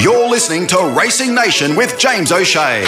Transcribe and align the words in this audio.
You're 0.00 0.28
listening 0.28 0.66
to 0.68 0.96
Racing 0.98 1.34
Nation 1.34 1.76
with 1.76 1.98
James 1.98 2.32
O'Shea. 2.32 2.82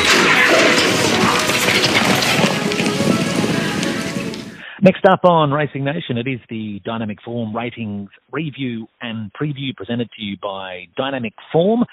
Next 4.81 5.05
up 5.05 5.21
on 5.25 5.53
Racing 5.53 5.85
Nation, 5.85 6.17
it 6.17 6.27
is 6.27 6.41
the 6.49 6.81
Dynamic 6.85 7.19
Form 7.23 7.55
Ratings 7.55 8.09
Review 8.33 8.87
and 9.03 9.31
Preview 9.35 9.77
presented 9.77 10.09
to 10.17 10.23
you 10.23 10.39
by 10.43 10.87
Dynamic 10.97 11.35
Form. 11.53 11.85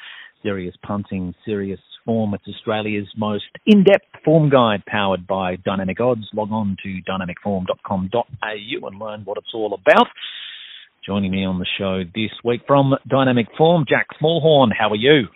Serious 0.44 0.76
punting, 0.82 1.36
serious 1.46 1.80
form. 2.06 2.34
It's 2.34 2.48
Australia's 2.48 3.08
most 3.18 3.46
in-depth 3.66 4.24
form 4.24 4.50
guide 4.50 4.84
powered 4.88 5.28
by 5.28 5.58
Dynamic 5.58 6.00
Odds. 6.00 6.28
Log 6.34 6.52
on 6.52 6.78
to 6.84 7.00
dynamicform.com.au 7.10 8.88
and 8.88 9.00
learn 9.00 9.22
what 9.26 9.38
it's 9.38 9.54
all 9.54 9.74
about. 9.74 10.08
Joining 11.04 11.32
me 11.32 11.46
on 11.46 11.58
the 11.58 11.66
show 11.80 12.04
this 12.04 12.30
week 12.44 12.62
from 12.68 12.94
Dynamic 13.10 13.48
Form, 13.58 13.86
Jack 13.90 14.06
Smallhorn. 14.22 14.70
How 14.78 14.90
are 14.90 14.96
you? 14.96 15.30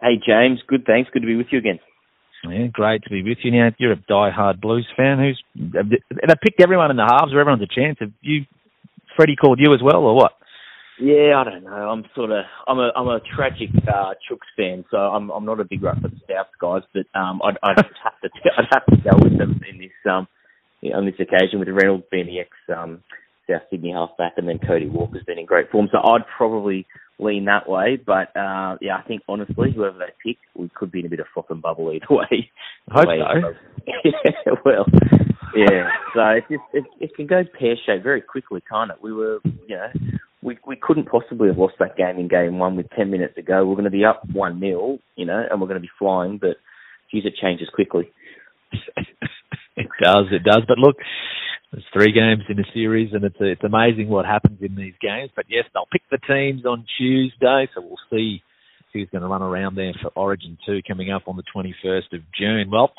Hey, 0.00 0.14
James. 0.24 0.60
Good, 0.68 0.84
thanks. 0.86 1.10
Good 1.12 1.22
to 1.22 1.26
be 1.26 1.34
with 1.34 1.48
you 1.50 1.58
again. 1.58 1.80
Yeah, 2.44 2.68
great 2.72 3.02
to 3.02 3.10
be 3.10 3.24
with 3.24 3.38
you. 3.42 3.50
Now, 3.50 3.70
you're 3.78 3.92
a 3.92 3.96
die-hard 3.96 4.60
Blues 4.60 4.86
fan. 4.96 5.18
Who's 5.18 5.42
they 5.56 6.34
picked 6.40 6.62
everyone 6.62 6.92
in 6.92 6.96
the 6.96 7.02
halves, 7.02 7.34
or 7.34 7.40
everyone's 7.40 7.64
a 7.64 7.74
chance. 7.74 7.96
Have 7.98 8.12
you, 8.20 8.42
Freddie, 9.16 9.34
called 9.34 9.58
you 9.60 9.74
as 9.74 9.80
well, 9.82 10.04
or 10.04 10.14
what? 10.14 10.34
Yeah, 11.00 11.34
I 11.36 11.42
don't 11.42 11.64
know. 11.64 11.70
I'm 11.70 12.04
sort 12.14 12.30
of 12.30 12.44
I'm 12.68 12.78
a 12.78 12.92
I'm 12.94 13.08
a 13.08 13.18
tragic 13.34 13.70
uh, 13.88 14.14
Chooks 14.30 14.46
fan, 14.56 14.84
so 14.88 14.98
I'm 14.98 15.30
I'm 15.30 15.44
not 15.44 15.58
a 15.58 15.64
big 15.64 15.82
rock 15.82 16.00
for 16.00 16.08
the 16.08 16.20
South 16.28 16.46
guys, 16.60 16.82
but 16.94 17.06
um 17.18 17.40
I'd 17.42 17.56
I'd 17.62 17.84
have 18.04 18.20
to 18.22 18.30
I'd 18.56 18.66
have 18.72 18.86
to 18.86 18.96
go 18.96 19.16
with 19.22 19.36
them 19.36 19.60
in 19.68 19.78
this 19.78 19.90
um 20.08 20.28
on 20.94 21.06
this 21.06 21.14
occasion 21.20 21.58
with 21.58 21.68
Reynolds 21.68 22.04
being 22.10 22.26
the 22.26 22.40
ex 22.40 22.50
um 22.76 23.02
South 23.48 23.62
Sydney 23.70 23.92
halfback, 23.92 24.34
and 24.36 24.48
then 24.48 24.58
Cody 24.58 24.88
Walker's 24.88 25.24
been 25.24 25.38
in 25.38 25.46
great 25.46 25.70
form. 25.70 25.88
So 25.90 25.98
I'd 25.98 26.26
probably 26.36 26.86
lean 27.18 27.46
that 27.46 27.68
way. 27.68 27.98
But 28.04 28.36
uh, 28.36 28.76
yeah, 28.80 28.96
I 28.96 29.02
think 29.06 29.22
honestly, 29.28 29.72
whoever 29.74 29.98
they 29.98 30.12
pick, 30.24 30.38
we 30.54 30.70
could 30.74 30.90
be 30.90 31.00
in 31.00 31.06
a 31.06 31.08
bit 31.08 31.20
of 31.20 31.26
froth 31.32 31.46
and 31.50 31.62
bubble 31.62 31.92
either 31.92 32.06
way. 32.10 32.50
I 32.90 33.00
hope 33.00 33.54
so. 33.84 33.84
yeah, 34.04 34.52
well, 34.64 34.86
yeah. 35.56 35.88
So 36.14 36.20
it 36.28 36.44
just 36.50 36.62
it, 36.72 36.84
it 37.00 37.14
can 37.16 37.26
go 37.26 37.42
pear 37.58 37.76
shaped 37.86 38.04
very 38.04 38.20
quickly, 38.20 38.62
can't 38.68 38.90
it? 38.90 38.98
We 39.02 39.12
were, 39.12 39.40
you 39.66 39.76
know, 39.76 39.88
we 40.42 40.58
we 40.66 40.76
couldn't 40.76 41.08
possibly 41.08 41.48
have 41.48 41.58
lost 41.58 41.74
that 41.80 41.96
game 41.96 42.18
in 42.18 42.28
game 42.28 42.58
one 42.58 42.76
with 42.76 42.86
ten 42.96 43.10
minutes 43.10 43.34
to 43.36 43.42
go. 43.42 43.66
We're 43.66 43.74
going 43.74 43.84
to 43.84 43.90
be 43.90 44.04
up 44.04 44.22
one 44.32 44.60
0 44.60 44.98
you 45.16 45.26
know, 45.26 45.42
and 45.50 45.60
we're 45.60 45.68
going 45.68 45.80
to 45.80 45.86
be 45.86 45.90
flying. 45.98 46.38
But 46.38 46.56
geez, 47.10 47.24
it 47.24 47.34
changes 47.40 47.68
quickly. 47.74 48.10
it 49.76 49.88
does, 50.02 50.26
it 50.30 50.44
does. 50.44 50.62
But 50.68 50.78
look, 50.78 50.96
there's 51.72 51.84
three 51.92 52.12
games 52.12 52.44
in 52.48 52.58
a 52.58 52.64
series, 52.72 53.12
and 53.12 53.24
it's 53.24 53.36
it's 53.40 53.64
amazing 53.64 54.08
what 54.08 54.24
happens 54.24 54.58
in 54.62 54.74
these 54.74 54.94
games. 55.00 55.30
But 55.36 55.46
yes, 55.48 55.64
they'll 55.72 55.88
pick 55.90 56.02
the 56.10 56.18
teams 56.18 56.64
on 56.64 56.86
Tuesday, 56.96 57.68
so 57.74 57.82
we'll 57.82 57.96
see 58.10 58.42
who's 58.92 59.08
going 59.12 59.22
to 59.22 59.28
run 59.28 59.42
around 59.42 59.74
there 59.74 59.92
for 60.00 60.10
Origin 60.14 60.56
two 60.64 60.80
coming 60.86 61.10
up 61.10 61.22
on 61.26 61.36
the 61.36 61.42
21st 61.54 62.14
of 62.14 62.20
June. 62.36 62.70
Well, 62.70 62.92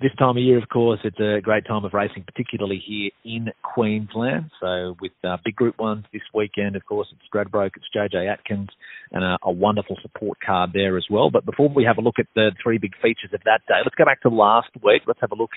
this 0.00 0.12
time 0.18 0.36
of 0.36 0.42
year, 0.42 0.58
of 0.58 0.68
course, 0.68 1.00
it's 1.04 1.20
a 1.20 1.40
great 1.42 1.66
time 1.66 1.84
of 1.84 1.92
racing, 1.92 2.24
particularly 2.24 2.82
here 2.84 3.10
in 3.24 3.48
Queensland. 3.62 4.50
So 4.60 4.96
with 5.00 5.12
uh, 5.24 5.36
big 5.44 5.56
Group 5.56 5.78
Ones 5.78 6.04
this 6.12 6.22
weekend, 6.34 6.76
of 6.76 6.84
course, 6.86 7.08
it's 7.12 7.20
Stradbroke, 7.32 7.72
it's 7.76 7.86
JJ 7.94 8.30
Atkins, 8.30 8.68
and 9.12 9.24
a, 9.24 9.38
a, 9.42 9.52
wonderful 9.52 9.96
support 10.00 10.38
card 10.44 10.70
there 10.72 10.96
as 10.96 11.04
well. 11.10 11.30
But 11.30 11.44
before 11.44 11.68
we 11.68 11.84
have 11.84 11.98
a 11.98 12.00
look 12.00 12.18
at 12.18 12.26
the 12.34 12.50
three 12.62 12.78
big 12.78 12.92
features 13.02 13.30
of 13.34 13.40
that 13.44 13.60
day, 13.68 13.80
let's 13.84 13.94
go 13.94 14.06
back 14.06 14.22
to 14.22 14.30
last 14.30 14.70
week. 14.82 15.02
Let's 15.06 15.20
have 15.20 15.32
a 15.32 15.36
look 15.36 15.50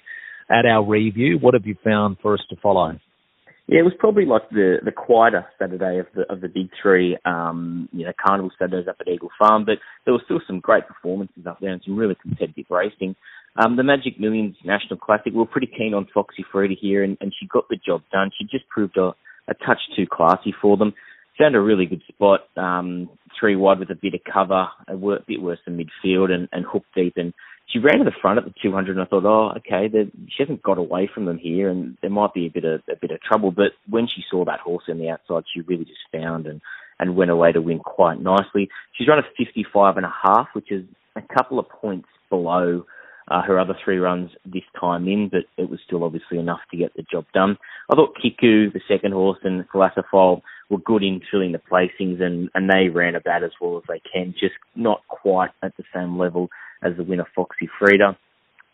at 0.49 0.65
our 0.65 0.85
review. 0.85 1.37
What 1.39 1.53
have 1.53 1.65
you 1.65 1.75
found 1.83 2.17
for 2.21 2.33
us 2.33 2.41
to 2.49 2.55
follow? 2.61 2.99
Yeah, 3.67 3.79
it 3.79 3.83
was 3.83 3.93
probably 3.97 4.25
like 4.25 4.49
the 4.49 4.77
the 4.83 4.91
quieter 4.91 5.45
Saturday 5.57 5.99
of 5.99 6.07
the 6.13 6.31
of 6.31 6.41
the 6.41 6.49
big 6.49 6.69
three. 6.81 7.17
Um, 7.23 7.87
you 7.93 8.05
know, 8.05 8.11
Carnival 8.23 8.51
Saturdays 8.59 8.89
up 8.89 8.97
at 8.99 9.07
Eagle 9.07 9.29
Farm, 9.39 9.63
but 9.63 9.77
there 10.03 10.13
were 10.13 10.21
still 10.25 10.41
some 10.45 10.59
great 10.59 10.85
performances 10.85 11.47
up 11.47 11.59
there 11.61 11.71
and 11.71 11.81
some 11.85 11.95
really 11.95 12.15
competitive 12.21 12.65
racing. 12.69 13.15
Um, 13.55 13.77
the 13.77 13.83
Magic 13.83 14.19
Millions 14.19 14.55
National 14.65 14.97
Classic, 14.97 15.31
we 15.31 15.39
were 15.39 15.45
pretty 15.45 15.67
keen 15.67 15.93
on 15.93 16.07
Foxy 16.13 16.43
Frida 16.51 16.73
here, 16.79 17.03
and, 17.03 17.17
and 17.21 17.33
she 17.39 17.47
got 17.47 17.69
the 17.69 17.77
job 17.77 18.01
done. 18.11 18.31
She 18.37 18.45
just 18.45 18.67
proved 18.67 18.97
a, 18.97 19.13
a 19.47 19.53
touch 19.65 19.79
too 19.95 20.07
classy 20.11 20.53
for 20.59 20.75
them. 20.75 20.93
Found 21.39 21.55
a 21.55 21.61
really 21.61 21.85
good 21.85 22.01
spot, 22.07 22.41
um, 22.57 23.09
three 23.39 23.55
wide 23.55 23.79
with 23.79 23.91
a 23.91 23.95
bit 23.95 24.13
of 24.13 24.21
cover, 24.31 24.67
a 24.87 24.95
bit 25.27 25.41
worse 25.41 25.59
than 25.65 25.77
midfield, 25.77 26.31
and, 26.31 26.49
and 26.51 26.65
hook 26.65 26.83
deep, 26.95 27.13
and 27.15 27.33
she 27.73 27.79
ran 27.79 27.97
to 27.97 28.05
the 28.05 28.11
front 28.21 28.37
at 28.37 28.45
the 28.45 28.53
200, 28.61 28.95
and 28.95 29.01
I 29.01 29.05
thought, 29.05 29.25
oh, 29.25 29.53
okay, 29.57 29.89
she 30.29 30.43
hasn't 30.43 30.61
got 30.61 30.77
away 30.77 31.09
from 31.11 31.25
them 31.25 31.39
here, 31.39 31.69
and 31.69 31.97
there 32.01 32.11
might 32.11 32.33
be 32.33 32.45
a 32.45 32.51
bit 32.51 32.65
of 32.65 32.81
a 32.87 32.95
bit 32.95 33.11
of 33.11 33.19
trouble. 33.21 33.51
But 33.51 33.71
when 33.89 34.07
she 34.07 34.23
saw 34.29 34.45
that 34.45 34.59
horse 34.59 34.83
on 34.87 34.99
the 34.99 35.09
outside, 35.09 35.43
she 35.51 35.61
really 35.61 35.85
just 35.85 35.99
found 36.11 36.45
and 36.45 36.61
and 36.99 37.15
went 37.15 37.31
away 37.31 37.51
to 37.51 37.61
win 37.61 37.79
quite 37.79 38.21
nicely. 38.21 38.69
She's 38.93 39.07
run 39.07 39.17
a 39.17 39.23
55 39.35 39.97
and 39.97 40.05
a 40.05 40.13
half, 40.23 40.49
which 40.53 40.71
is 40.71 40.85
a 41.15 41.21
couple 41.21 41.57
of 41.57 41.67
points 41.67 42.07
below 42.29 42.85
uh, 43.29 43.41
her 43.41 43.59
other 43.59 43.75
three 43.83 43.97
runs 43.97 44.29
this 44.45 44.63
time 44.79 45.07
in, 45.07 45.29
but 45.29 45.45
it 45.57 45.69
was 45.69 45.79
still 45.85 46.03
obviously 46.03 46.37
enough 46.37 46.59
to 46.69 46.77
get 46.77 46.93
the 46.95 47.03
job 47.11 47.25
done. 47.33 47.57
I 47.91 47.95
thought 47.95 48.15
Kiku, 48.21 48.69
the 48.71 48.81
second 48.87 49.13
horse, 49.13 49.39
and 49.43 49.67
Classifol 49.69 50.41
were 50.69 50.77
good 50.77 51.03
in 51.03 51.21
filling 51.31 51.51
the 51.53 51.59
placings, 51.59 52.21
and, 52.21 52.49
and 52.53 52.69
they 52.69 52.89
ran 52.89 53.15
about 53.15 53.43
as 53.43 53.51
well 53.59 53.77
as 53.77 53.83
they 53.87 54.01
can, 54.13 54.35
just 54.39 54.55
not 54.75 55.01
quite 55.07 55.51
at 55.63 55.75
the 55.77 55.83
same 55.93 56.17
level 56.17 56.49
as 56.83 56.95
the 56.97 57.03
winner 57.03 57.27
Foxy 57.35 57.69
Frida. 57.79 58.17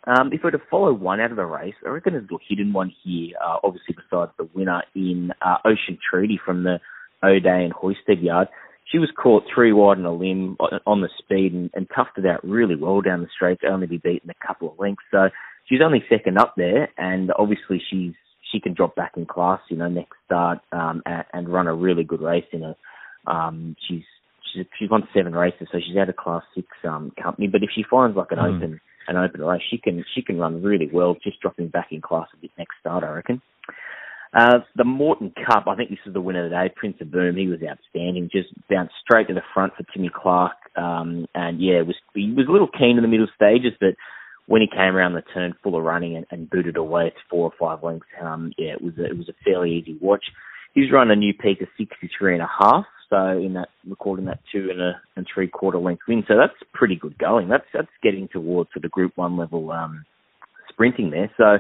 Um, 0.08 0.28
if 0.31 0.42
we 0.44 0.47
were 0.47 0.52
to 0.52 0.62
follow 0.72 0.94
one 0.94 1.20
out 1.20 1.31
of 1.31 1.38
the 1.38 1.46
race, 1.46 1.75
I 1.86 1.90
reckon 1.90 2.14
there's 2.14 2.30
a 2.31 2.38
hidden 2.47 2.72
one 2.74 2.92
here, 3.03 3.36
uh, 3.44 3.58
obviously 3.64 3.96
besides 3.96 4.31
the 4.38 4.50
winner 4.53 4.81
in 4.96 5.31
uh, 5.42 5.58
Ocean 5.66 5.97
Treaty 6.09 6.40
from 6.44 6.64
the 6.64 6.80
O'Day 7.24 7.64
and 7.66 7.74
Hoisted 7.74 8.22
yard. 8.22 8.47
She 8.92 8.97
was 8.97 9.09
caught 9.22 9.44
three 9.53 9.72
wide 9.72 10.00
on 10.00 10.06
a 10.06 10.14
limb 10.14 10.58
on 10.88 11.02
the 11.02 11.09
speed 11.20 11.53
and, 11.53 11.70
and 11.75 11.88
toughed 11.90 12.18
it 12.18 12.25
out 12.25 12.44
really 12.44 12.75
well 12.75 13.02
down 13.02 13.22
the 13.22 13.28
straight 13.36 13.59
to 13.62 13.68
only 13.68 13.86
be 13.86 13.97
beaten 13.97 14.31
a 14.31 14.47
couple 14.47 14.72
of 14.72 14.80
lengths. 14.80 15.03
So 15.12 15.30
she's 15.68 15.81
only 15.84 16.03
second 16.09 16.40
up 16.40 16.56
there, 16.58 16.90
and 16.97 17.31
obviously 17.38 17.81
she's 17.90 18.14
she 18.52 18.59
can 18.59 18.74
drop 18.74 18.96
back 18.96 19.12
in 19.16 19.28
class, 19.28 19.59
you 19.70 19.78
know, 19.78 19.88
next 19.88 20.18
start 20.26 20.59
um, 20.72 21.03
and, 21.06 21.24
and 21.34 21.50
run 21.50 21.68
a 21.68 21.76
really 21.76 22.03
good 22.03 22.22
race 22.22 22.47
in 22.52 22.64
it. 22.64 22.78
Um, 23.28 23.76
she's 23.88 24.02
she's 24.54 24.66
she's 24.78 24.90
won 24.90 25.08
seven 25.14 25.34
races, 25.34 25.68
so 25.72 25.80
she's 25.80 25.98
out 25.98 26.10
of 26.10 26.16
class 26.16 26.44
six 26.56 26.68
um, 26.88 27.12
company. 27.22 27.48
But 27.48 27.64
if 27.64 27.70
she 27.74 27.84
finds 27.90 28.18
like 28.18 28.32
an 28.32 28.40
mm. 28.40 28.56
open 28.56 28.82
an 29.08 29.18
open 29.18 29.42
race, 29.42 29.62
she 29.70 29.78
can 29.78 30.04
she 30.16 30.22
can 30.22 30.38
run 30.38 30.62
really 30.62 30.90
well. 30.92 31.16
Just 31.24 31.40
dropping 31.42 31.70
back 31.70 31.88
in 31.92 32.02
class 32.02 32.28
a 32.34 32.38
bit 32.38 32.52
next 32.58 32.76
start, 32.80 33.04
I 33.04 33.09
reckon. 33.09 33.42
Uh, 34.32 34.59
the 34.76 34.84
Moreton 34.84 35.34
Cup, 35.48 35.66
I 35.68 35.76
think 35.76 35.90
this 35.90 35.98
is 36.06 36.14
the 36.14 36.22
winner 36.22 36.48
today. 36.48 36.72
Prince 36.76 36.98
of 37.02 37.12
Boom, 37.12 37.36
he 37.36 37.48
was 37.48 37.59
outstanding. 37.68 38.30
Just 38.32 38.50
bounced 38.70 38.94
straight 39.02 39.28
to 39.28 39.34
the 39.34 39.42
front 39.56 39.74
for 39.76 39.84
Timmy 39.92 40.12
Clark, 40.14 40.54
um, 40.76 41.26
and 41.34 41.59
yeah, 41.59 41.82
was 41.82 41.96
he 42.14 42.32
was 42.32 42.46
a 42.48 42.52
little 42.52 42.68
keen 42.68 42.98
in 42.98 43.02
the 43.02 43.08
middle 43.08 43.28
stages, 43.36 43.74
but 43.80 43.96
when 44.46 44.62
he 44.62 44.68
came 44.68 44.96
around 44.96 45.14
the 45.14 45.24
turn 45.34 45.54
full 45.64 45.78
of 45.78 45.84
running 45.84 46.16
and, 46.16 46.26
and 46.32 46.50
booted 46.50 46.76
away 46.76 47.14
four 47.30 47.52
or 47.52 47.54
five 47.59 47.84
lengths, 47.84 48.08
um, 48.22 48.52
yeah, 48.58 48.74
it 48.74 48.82
was 48.82 48.94
a, 48.98 49.06
it 49.06 49.18
was 49.18 49.30
a 49.30 49.44
fairly 49.44 49.72
easy 49.74 49.98
watch. 50.02 50.26
He's 50.74 50.92
run 50.92 51.12
a 51.12 51.16
new 51.16 51.34
peak 51.34 51.62
of 51.62 51.68
63 51.78 52.34
and 52.34 52.44
a 52.44 52.50
half, 52.59 52.86
so 53.09 53.38
in 53.38 53.53
that 53.53 53.70
recording 53.88 54.25
that 54.25 54.40
two 54.52 54.70
and 54.70 54.81
a 54.81 55.02
and 55.16 55.25
three 55.34 55.47
quarter 55.47 55.80
length 55.80 56.03
win. 56.08 56.24
So 56.28 56.36
that's 56.38 56.53
pretty 56.74 56.96
good 56.96 57.18
going. 57.18 57.50
That's 57.50 57.66
that's 57.74 57.88
getting 58.03 58.28
towards 58.28 58.72
sort 58.74 58.86
of 58.86 58.92
Group 58.92 59.14
One 59.16 59.38
level 59.38 59.72
um, 59.72 60.06
sprinting 60.70 61.12
there. 61.12 61.31
So 61.38 61.59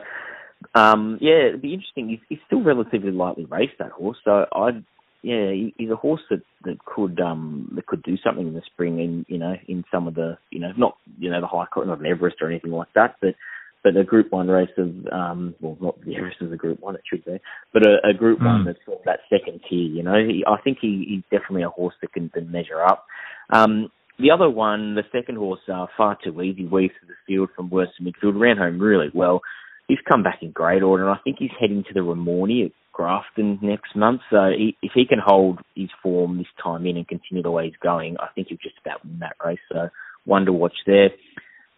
um, 0.79 1.17
yeah, 1.21 1.47
it'd 1.47 1.61
be 1.61 1.73
interesting. 1.73 2.09
He's, 2.09 2.19
he's 2.27 2.39
still 2.47 2.63
relatively 2.63 3.11
lightly 3.11 3.45
raced 3.45 3.79
that 3.79 3.91
horse, 3.91 4.17
so 4.23 4.45
I'd 4.53 4.83
yeah, 5.21 5.51
he's 5.77 5.89
a 5.89 5.97
horse 5.97 6.21
that 6.29 6.41
that 6.63 6.77
could 6.85 7.19
um 7.19 7.71
that 7.75 7.85
could 7.85 8.03
do 8.03 8.15
something 8.23 8.47
in 8.47 8.53
the 8.53 8.61
spring 8.65 8.99
in 8.99 9.25
you 9.27 9.37
know 9.37 9.55
in 9.67 9.83
some 9.91 10.07
of 10.07 10.15
the 10.15 10.37
you 10.49 10.59
know 10.59 10.71
not 10.77 10.95
you 11.17 11.29
know 11.29 11.41
the 11.41 11.47
high 11.47 11.65
not 11.75 11.99
an 11.99 12.05
Everest 12.05 12.37
or 12.41 12.49
anything 12.49 12.71
like 12.71 12.87
that, 12.95 13.15
but 13.21 13.35
but 13.83 13.95
a 13.95 14.03
Group 14.03 14.31
One 14.31 14.47
race 14.47 14.69
of 14.77 14.89
um, 15.11 15.55
well, 15.61 15.77
not 15.79 16.01
the 16.05 16.15
Everest 16.15 16.37
is 16.41 16.51
a 16.51 16.57
Group 16.57 16.79
One, 16.81 16.95
it 16.95 17.01
should 17.09 17.23
be, 17.25 17.39
but 17.73 17.85
a, 17.85 18.09
a 18.09 18.13
Group 18.13 18.39
mm. 18.39 18.45
One 18.45 18.65
that's 18.65 18.79
sort 18.85 18.99
of 18.99 19.05
that 19.05 19.19
second 19.29 19.61
tier. 19.69 19.79
You 19.79 20.03
know, 20.03 20.15
he, 20.15 20.43
I 20.47 20.61
think 20.61 20.79
he, 20.81 21.05
he's 21.07 21.23
definitely 21.39 21.63
a 21.63 21.69
horse 21.69 21.95
that 22.01 22.13
can, 22.13 22.29
can 22.29 22.51
measure 22.51 22.81
up. 22.81 23.05
Um, 23.51 23.91
the 24.19 24.31
other 24.31 24.49
one, 24.49 24.95
the 24.95 25.03
second 25.13 25.37
horse, 25.37 25.61
uh, 25.73 25.85
far 25.95 26.17
too 26.21 26.41
easy, 26.41 26.65
weaves 26.65 26.93
to 26.99 27.07
the 27.07 27.13
field 27.25 27.49
from 27.55 27.69
worst 27.69 27.93
to 27.97 28.03
midfield, 28.03 28.39
ran 28.39 28.57
home 28.57 28.79
really 28.79 29.09
well. 29.13 29.41
He's 29.87 29.97
come 30.07 30.23
back 30.23 30.39
in 30.41 30.51
great 30.51 30.83
order, 30.83 31.07
and 31.07 31.17
I 31.17 31.21
think 31.23 31.37
he's 31.39 31.49
heading 31.59 31.83
to 31.87 31.93
the 31.93 32.01
Ramornie 32.01 32.65
at 32.65 32.71
Grafton 32.91 33.59
next 33.61 33.95
month. 33.95 34.21
So 34.29 34.51
he, 34.55 34.75
if 34.83 34.91
he 34.93 35.05
can 35.05 35.19
hold 35.25 35.59
his 35.73 35.89
form 36.03 36.37
this 36.37 36.47
time 36.61 36.85
in 36.85 36.97
and 36.97 37.07
continue 37.07 37.41
the 37.41 37.49
way 37.49 37.65
he's 37.65 37.79
going, 37.81 38.17
I 38.19 38.27
think 38.35 38.49
he'll 38.49 38.57
just 38.57 38.75
about 38.85 39.05
win 39.05 39.19
that 39.19 39.37
race. 39.43 39.59
So 39.71 39.89
one 40.25 40.45
to 40.45 40.53
watch 40.53 40.75
there. 40.85 41.09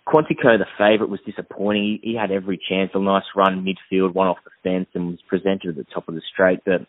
Quantico, 0.07 0.57
the 0.57 0.65
favourite, 0.77 1.09
was 1.09 1.19
disappointing. 1.25 1.99
He, 2.01 2.11
he, 2.11 2.15
had 2.15 2.31
every 2.31 2.59
chance, 2.69 2.91
a 2.93 2.99
nice 2.99 3.23
run 3.35 3.65
midfield, 3.65 4.13
one 4.13 4.27
off 4.27 4.37
the 4.43 4.51
fence, 4.63 4.87
and 4.93 5.07
was 5.07 5.19
presented 5.27 5.69
at 5.69 5.75
the 5.75 5.85
top 5.93 6.07
of 6.07 6.15
the 6.15 6.21
straight, 6.33 6.59
but 6.65 6.81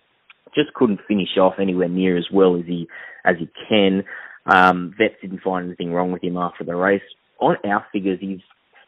just 0.55 0.75
couldn't 0.75 1.01
finish 1.07 1.37
off 1.39 1.55
anywhere 1.61 1.89
near 1.89 2.17
as 2.17 2.27
well 2.33 2.57
as 2.57 2.65
he 2.67 2.89
as 3.25 3.37
he 3.39 3.49
can. 3.69 4.05
Um, 4.47 4.95
Vets 4.99 5.15
didn't 5.21 5.43
find 5.43 5.67
anything 5.67 5.93
wrong 5.93 6.13
with 6.13 6.23
him 6.23 6.37
after 6.37 6.65
the 6.65 6.75
race. 6.75 7.03
On 7.39 7.57
our 7.65 7.87
figures, 7.93 8.19
he's 8.21 8.41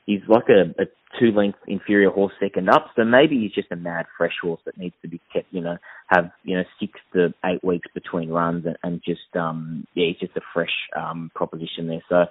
he's 0.06 0.20
like 0.28 0.48
a, 0.48 0.82
a 0.82 0.86
two 1.18 1.30
length 1.30 1.58
inferior 1.66 2.10
horse 2.10 2.32
second 2.40 2.68
up, 2.68 2.86
so 2.96 3.04
maybe 3.04 3.38
he's 3.38 3.52
just 3.52 3.70
a 3.72 3.76
mad 3.76 4.06
fresh 4.18 4.34
horse 4.42 4.60
that 4.64 4.76
needs 4.76 4.94
to 5.02 5.08
be 5.08 5.20
kept, 5.32 5.46
you 5.50 5.60
know, 5.60 5.76
have 6.08 6.30
you 6.42 6.56
know 6.56 6.64
six 6.80 6.92
to 7.12 7.32
eight 7.44 7.62
weeks 7.62 7.88
between 7.94 8.30
runs 8.30 8.66
and, 8.66 8.76
and 8.82 9.02
just 9.04 9.34
um 9.38 9.86
yeah, 9.94 10.06
he's 10.08 10.28
just 10.28 10.36
a 10.36 10.40
fresh 10.52 10.74
um 10.96 11.30
proposition 11.34 11.88
there. 11.88 12.02
So 12.08 12.24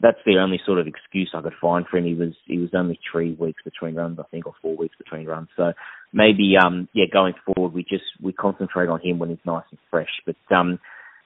that's 0.00 0.18
the 0.26 0.38
only 0.38 0.60
sort 0.66 0.78
of 0.78 0.86
excuse 0.86 1.30
I 1.34 1.40
could 1.40 1.54
find 1.60 1.86
for 1.86 1.96
him. 1.96 2.04
He 2.04 2.14
was 2.14 2.34
he 2.44 2.58
was 2.58 2.70
only 2.74 2.98
three 3.10 3.32
weeks 3.34 3.62
between 3.64 3.94
runs, 3.94 4.18
I 4.18 4.24
think, 4.30 4.46
or 4.46 4.54
four 4.60 4.76
weeks 4.76 4.96
between 4.96 5.26
runs. 5.26 5.48
So 5.56 5.72
maybe 6.12 6.54
um 6.62 6.88
yeah, 6.92 7.06
going 7.12 7.34
forward 7.44 7.72
we 7.72 7.82
just 7.82 8.04
we 8.22 8.32
concentrate 8.32 8.88
on 8.88 9.00
him 9.00 9.18
when 9.18 9.30
he's 9.30 9.38
nice 9.46 9.64
and 9.70 9.78
fresh. 9.90 10.10
But 10.26 10.36
um 10.54 10.78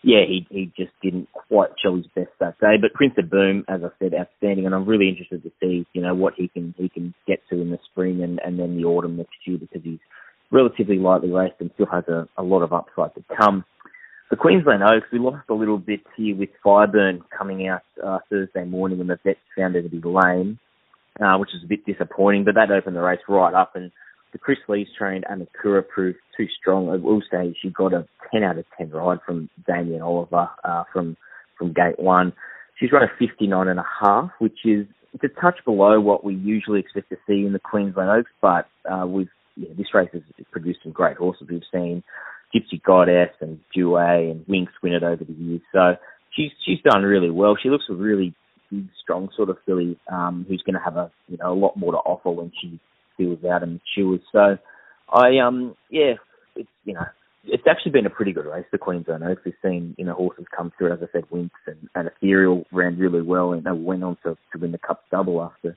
yeah, 0.02 0.20
he 0.26 0.46
he 0.50 0.72
just 0.76 0.92
didn't 1.02 1.28
quite 1.32 1.70
show 1.82 1.96
his 1.96 2.06
best 2.14 2.30
that 2.38 2.58
day. 2.60 2.76
But 2.80 2.94
Prince 2.94 3.14
of 3.18 3.28
Boom, 3.28 3.64
as 3.68 3.80
I 3.84 3.90
said, 3.98 4.14
outstanding, 4.14 4.66
and 4.66 4.74
I'm 4.74 4.86
really 4.86 5.08
interested 5.08 5.42
to 5.42 5.50
see 5.60 5.86
you 5.92 6.00
know 6.00 6.14
what 6.14 6.34
he 6.36 6.48
can 6.48 6.74
he 6.78 6.88
can 6.88 7.12
get 7.26 7.40
to 7.50 7.60
in 7.60 7.70
the 7.70 7.78
spring 7.90 8.22
and 8.22 8.40
and 8.44 8.58
then 8.58 8.76
the 8.76 8.84
autumn 8.84 9.16
next 9.16 9.36
year 9.46 9.58
because 9.58 9.82
he's 9.82 9.98
relatively 10.52 10.98
lightly 10.98 11.30
raced 11.30 11.54
and 11.60 11.70
still 11.74 11.86
has 11.86 12.04
a, 12.08 12.28
a 12.36 12.42
lot 12.42 12.62
of 12.62 12.72
upside 12.72 13.14
to 13.14 13.24
come. 13.40 13.64
The 14.30 14.36
Queensland 14.36 14.84
Oaks, 14.84 15.08
we 15.12 15.18
lost 15.18 15.48
a 15.48 15.54
little 15.54 15.76
bit 15.76 16.02
here 16.16 16.36
with 16.36 16.50
Fireburn 16.64 17.20
coming 17.36 17.66
out 17.66 17.82
uh, 18.02 18.20
Thursday 18.30 18.64
morning 18.64 18.98
when 18.98 19.08
the 19.08 19.18
vets 19.24 19.40
found 19.58 19.74
it 19.74 19.82
to 19.82 19.88
be 19.88 20.00
lame, 20.04 20.60
uh, 21.20 21.36
which 21.36 21.50
is 21.52 21.64
a 21.64 21.66
bit 21.66 21.84
disappointing. 21.84 22.44
But 22.44 22.54
that 22.54 22.70
opened 22.70 22.94
the 22.94 23.00
race 23.00 23.18
right 23.28 23.52
up, 23.52 23.74
and 23.74 23.90
the 24.32 24.38
Chris 24.38 24.58
Lees 24.68 24.86
trained 24.96 25.24
Amakura 25.24 25.82
proved 25.86 26.18
too 26.36 26.46
strong. 26.60 26.90
I 26.90 26.96
will 26.96 27.20
say 27.28 27.56
she 27.60 27.70
got 27.70 27.92
a 27.92 28.06
10 28.30 28.44
out 28.44 28.56
of 28.56 28.66
10 28.78 28.90
ride 28.90 29.18
from 29.26 29.50
Damien 29.66 30.00
Oliver 30.00 30.48
uh, 30.62 30.84
from 30.92 31.16
from 31.58 31.72
gate 31.72 31.98
one. 31.98 32.32
She's 32.78 32.92
run 32.92 33.02
a 33.02 33.08
59 33.18 33.66
and 33.66 33.80
a 33.80 33.84
half, 34.00 34.30
which 34.38 34.64
is 34.64 34.86
it's 35.12 35.24
a 35.24 35.40
touch 35.40 35.58
below 35.64 36.00
what 36.00 36.22
we 36.22 36.36
usually 36.36 36.78
expect 36.78 37.10
to 37.10 37.16
see 37.26 37.44
in 37.44 37.52
the 37.52 37.58
Queensland 37.58 38.10
Oaks, 38.10 38.30
but 38.40 38.68
uh, 38.88 39.06
we've 39.08 39.28
yeah, 39.56 39.70
this 39.76 39.92
race 39.92 40.08
has 40.12 40.22
produced 40.52 40.78
some 40.84 40.92
great 40.92 41.16
horses. 41.16 41.48
We've 41.50 41.62
seen 41.72 42.04
Gypsy 42.54 42.82
Goddess 42.82 43.30
and 43.40 43.60
Duet 43.74 44.20
and 44.20 44.46
Winx 44.46 44.68
win 44.82 44.92
it 44.92 45.02
over 45.02 45.24
the 45.24 45.32
years. 45.32 45.60
So 45.72 45.96
she's 46.34 46.50
she's 46.64 46.80
done 46.82 47.02
really 47.02 47.30
well. 47.30 47.56
She 47.60 47.70
looks 47.70 47.84
a 47.90 47.94
really 47.94 48.34
big, 48.70 48.88
strong 49.02 49.28
sort 49.36 49.50
of 49.50 49.58
filly 49.66 49.98
um, 50.10 50.46
who's 50.48 50.62
going 50.62 50.74
to 50.74 50.84
have 50.84 50.96
a 50.96 51.10
you 51.28 51.36
know 51.36 51.52
a 51.52 51.54
lot 51.54 51.76
more 51.76 51.92
to 51.92 51.98
offer 51.98 52.30
when 52.30 52.52
she 52.60 52.80
feels 53.16 53.44
out 53.44 53.62
and 53.62 53.80
matures. 53.96 54.20
So 54.32 54.58
I 55.12 55.38
um 55.38 55.76
yeah, 55.90 56.14
it's 56.56 56.68
you 56.84 56.94
know 56.94 57.06
it's 57.44 57.64
actually 57.68 57.92
been 57.92 58.06
a 58.06 58.10
pretty 58.10 58.32
good 58.32 58.46
race, 58.46 58.66
the 58.70 58.78
Queensland 58.78 59.24
Oaks. 59.24 59.42
We've 59.44 59.54
seen, 59.62 59.94
you 59.96 60.04
know, 60.04 60.14
horses 60.14 60.44
come 60.54 60.72
through, 60.76 60.92
as 60.92 60.98
I 61.02 61.06
said, 61.10 61.24
Winx 61.30 61.50
and, 61.66 61.88
and 61.94 62.08
Ethereal 62.08 62.66
ran 62.70 62.98
really 62.98 63.22
well 63.22 63.52
and 63.52 63.64
they 63.64 63.72
went 63.72 64.04
on 64.04 64.18
to, 64.24 64.36
to 64.52 64.58
win 64.58 64.72
the 64.72 64.78
Cup 64.78 65.04
double 65.10 65.42
after 65.42 65.76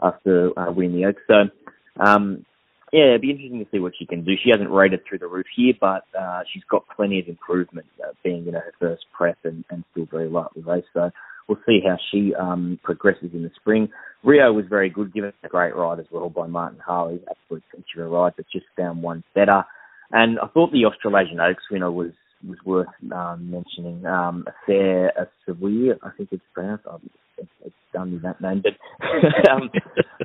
after 0.00 0.58
uh, 0.58 0.70
winning 0.72 0.96
the 0.96 1.06
Oaks. 1.06 1.22
So, 1.26 2.02
um, 2.04 2.44
yeah, 2.92 3.08
it'd 3.08 3.22
be 3.22 3.30
interesting 3.30 3.58
to 3.58 3.70
see 3.70 3.78
what 3.78 3.94
she 3.98 4.04
can 4.04 4.22
do. 4.22 4.32
She 4.42 4.50
hasn't 4.50 4.70
rated 4.70 5.00
through 5.08 5.18
the 5.18 5.26
roof 5.26 5.46
here, 5.56 5.72
but 5.80 6.04
uh, 6.18 6.42
she's 6.52 6.62
got 6.70 6.84
plenty 6.94 7.18
of 7.20 7.26
improvement, 7.26 7.86
uh, 8.04 8.12
being 8.22 8.44
you 8.44 8.52
know 8.52 8.60
her 8.60 8.74
first 8.78 9.06
prep 9.16 9.38
and, 9.44 9.64
and 9.70 9.82
still 9.92 10.06
very 10.10 10.28
lightly 10.28 10.62
raced. 10.62 10.88
So 10.92 11.10
we'll 11.48 11.58
see 11.66 11.80
how 11.84 11.96
she 12.10 12.34
um, 12.34 12.78
progresses 12.82 13.30
in 13.32 13.42
the 13.42 13.50
spring. 13.56 13.88
Rio 14.22 14.52
was 14.52 14.66
very 14.68 14.90
good, 14.90 15.14
given 15.14 15.32
a 15.42 15.48
great 15.48 15.74
ride 15.74 16.00
as 16.00 16.06
well 16.10 16.28
by 16.28 16.46
Martin 16.46 16.80
Harley, 16.84 17.20
absolute 17.30 17.64
century 17.74 18.08
ride, 18.08 18.34
but 18.36 18.44
just 18.52 18.66
found 18.76 19.02
one 19.02 19.24
better. 19.34 19.64
And 20.10 20.38
I 20.38 20.46
thought 20.48 20.70
the 20.70 20.84
Australasian 20.84 21.40
Oaks 21.40 21.64
winner 21.70 21.90
was 21.90 22.12
was 22.46 22.58
worth 22.64 22.88
um, 23.10 23.50
mentioning. 23.50 24.04
Um, 24.04 24.44
a 24.46 24.52
Fair 24.66 25.28
Sevilla, 25.46 25.94
I 26.02 26.10
think 26.10 26.28
it's 26.32 26.42
pronounced. 26.52 26.84
Done 27.92 28.12
with 28.12 28.22
that 28.22 28.40
name, 28.40 28.62
but 28.62 28.72
um, 29.50 29.70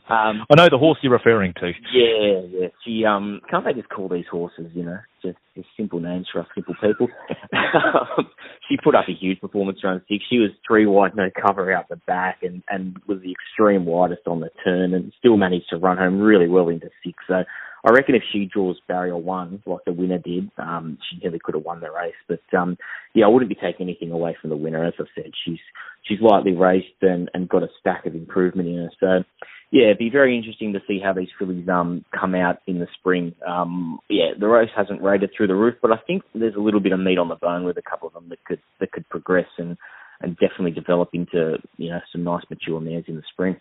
um, 0.10 0.46
I 0.50 0.56
know 0.56 0.70
the 0.70 0.78
horse 0.78 0.98
you're 1.02 1.12
referring 1.12 1.54
to. 1.60 1.72
Yeah, 1.94 2.42
yeah. 2.50 2.68
She 2.86 3.06
um, 3.06 3.42
can't 3.50 3.66
they 3.66 3.74
just 3.74 3.90
call 3.90 4.10
these 4.10 4.26
horses, 4.30 4.68
you 4.74 4.84
know, 4.84 4.98
just, 5.24 5.38
just 5.56 5.68
simple 5.76 6.00
names 6.00 6.28
for 6.32 6.42
us 6.42 6.48
simple 6.56 6.76
people. 6.82 7.08
She 8.70 8.78
put 8.84 8.96
up 8.96 9.06
a 9.08 9.14
huge 9.14 9.40
performance 9.40 9.80
around 9.84 10.02
six. 10.10 10.26
She 10.30 10.40
was 10.40 10.50
three 10.68 10.86
wide, 10.86 11.16
no 11.16 11.30
cover 11.30 11.72
out 11.72 11.88
the 11.88 11.96
back, 12.06 12.40
and 12.44 12.62
and 12.70 12.98
was 13.08 13.20
the 13.22 13.32
extreme 13.32 13.86
widest 13.86 14.28
on 14.28 14.42
the 14.42 14.50
turn, 14.64 14.94
and 14.94 15.14
still 15.18 15.38
managed 15.38 15.70
to 15.70 15.78
run 15.78 15.98
home 15.98 16.20
really 16.20 16.50
well 16.50 16.68
into 16.68 16.90
six. 17.04 17.16
So 17.28 17.44
I 17.86 17.92
reckon 17.92 18.16
if 18.16 18.24
she 18.32 18.50
draws 18.52 18.80
barrier 18.88 19.18
one, 19.18 19.62
like 19.66 19.86
the 19.86 19.94
winner 19.94 20.18
did, 20.18 20.50
um, 20.58 20.98
she 21.10 21.18
nearly 21.18 21.40
could 21.40 21.56
have 21.56 21.64
won 21.64 21.80
the 21.80 21.92
race. 21.92 22.16
But 22.28 22.58
um, 22.58 22.78
yeah, 23.14 23.26
I 23.26 23.30
wouldn't 23.30 23.50
be 23.50 23.56
taking 23.56 23.86
anything 23.86 24.12
away 24.12 24.36
from 24.40 24.50
the 24.50 24.58
winner. 24.58 24.86
As 24.86 24.94
I 25.00 25.04
said, 25.16 25.32
she's 25.46 25.60
she's 26.04 26.22
lightly 26.22 26.54
raced 26.54 27.02
and, 27.02 27.30
and 27.34 27.50
got 27.50 27.64
a 27.64 27.70
stack 27.80 28.06
of 28.06 28.16
improvement 28.16 28.70
in 28.70 28.78
her. 28.78 28.90
So 29.00 29.24
yeah, 29.72 29.86
it'd 29.86 29.98
be 29.98 30.10
very 30.10 30.36
interesting 30.36 30.74
to 30.74 30.80
see 30.88 31.00
how 31.04 31.14
these 31.14 31.28
fillies 31.38 31.68
um 31.70 32.04
come 32.18 32.36
out 32.36 32.58
in 32.68 32.80
the 32.80 32.88
spring. 33.00 33.36
Um, 33.48 34.00
yeah, 34.10 34.32
the 34.40 34.48
race 34.48 34.72
hasn't 34.76 35.02
rated 35.02 35.32
through 35.36 35.48
the 35.48 35.56
roof, 35.56 35.76
but 35.82 35.92
I 35.92 35.98
think 36.08 36.24
there's 36.34 36.56
a 36.56 36.62
little 36.62 36.80
bit 36.80 36.94
of 36.94 37.00
meat 37.00 37.18
on 37.18 37.30
the 37.30 37.36
bone 37.36 37.64
with 37.64 37.78
a 37.78 37.82
couple 37.82 38.08
of 38.08 38.14
them 38.14 38.30
that 38.30 38.44
could 38.46 38.62
that 38.80 38.92
could 38.92 39.08
progress 39.10 39.48
and 39.58 39.78
and 40.22 40.38
definitely 40.38 40.72
develop 40.72 41.10
into 41.14 41.58
you 41.78 41.90
know 41.90 42.00
some 42.12 42.24
nice 42.24 42.44
mature 42.50 42.80
mares 42.80 43.06
in 43.08 43.16
the 43.16 43.24
spring. 43.32 43.58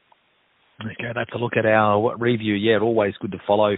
Okay, 0.83 1.13
that's 1.15 1.31
a 1.35 1.39
look 1.39 1.57
at 1.57 1.65
our 1.65 2.17
review. 2.19 2.55
Yeah, 2.55 2.79
always 2.81 3.15
good 3.21 3.33
to 3.33 3.39
follow 3.47 3.77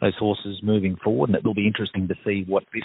those 0.00 0.14
horses 0.18 0.60
moving 0.62 0.96
forward, 1.02 1.30
and 1.30 1.36
it 1.36 1.44
will 1.44 1.54
be 1.54 1.66
interesting 1.66 2.06
to 2.08 2.14
see 2.24 2.44
what 2.46 2.64
this 2.72 2.84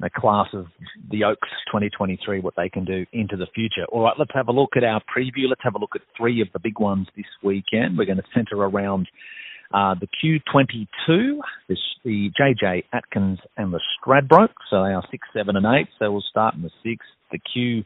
the 0.00 0.10
class 0.10 0.48
of 0.52 0.66
the 1.10 1.22
Oaks 1.24 1.48
2023, 1.68 2.40
what 2.40 2.54
they 2.56 2.68
can 2.68 2.84
do 2.84 3.06
into 3.12 3.36
the 3.36 3.46
future. 3.54 3.84
All 3.92 4.02
right, 4.02 4.14
let's 4.18 4.32
have 4.34 4.48
a 4.48 4.52
look 4.52 4.70
at 4.76 4.82
our 4.82 5.00
preview. 5.00 5.48
Let's 5.48 5.62
have 5.62 5.76
a 5.76 5.78
look 5.78 5.92
at 5.94 6.02
three 6.16 6.40
of 6.40 6.48
the 6.52 6.58
big 6.58 6.80
ones 6.80 7.06
this 7.16 7.26
weekend. 7.42 7.96
We're 7.96 8.06
going 8.06 8.18
to 8.18 8.24
centre 8.34 8.56
around 8.56 9.08
uh, 9.72 9.94
the 9.94 10.08
Q22, 10.08 11.38
this, 11.68 11.78
the 12.04 12.30
JJ 12.38 12.84
Atkins 12.92 13.38
and 13.56 13.72
the 13.72 13.80
Stradbroke. 13.96 14.54
So 14.68 14.82
they 14.82 14.92
are 14.92 15.04
six, 15.10 15.26
seven, 15.32 15.56
and 15.56 15.66
eight. 15.66 15.88
So 15.98 16.10
we'll 16.10 16.24
start 16.28 16.54
in 16.54 16.62
the 16.62 16.70
six. 16.82 17.04
The 17.30 17.84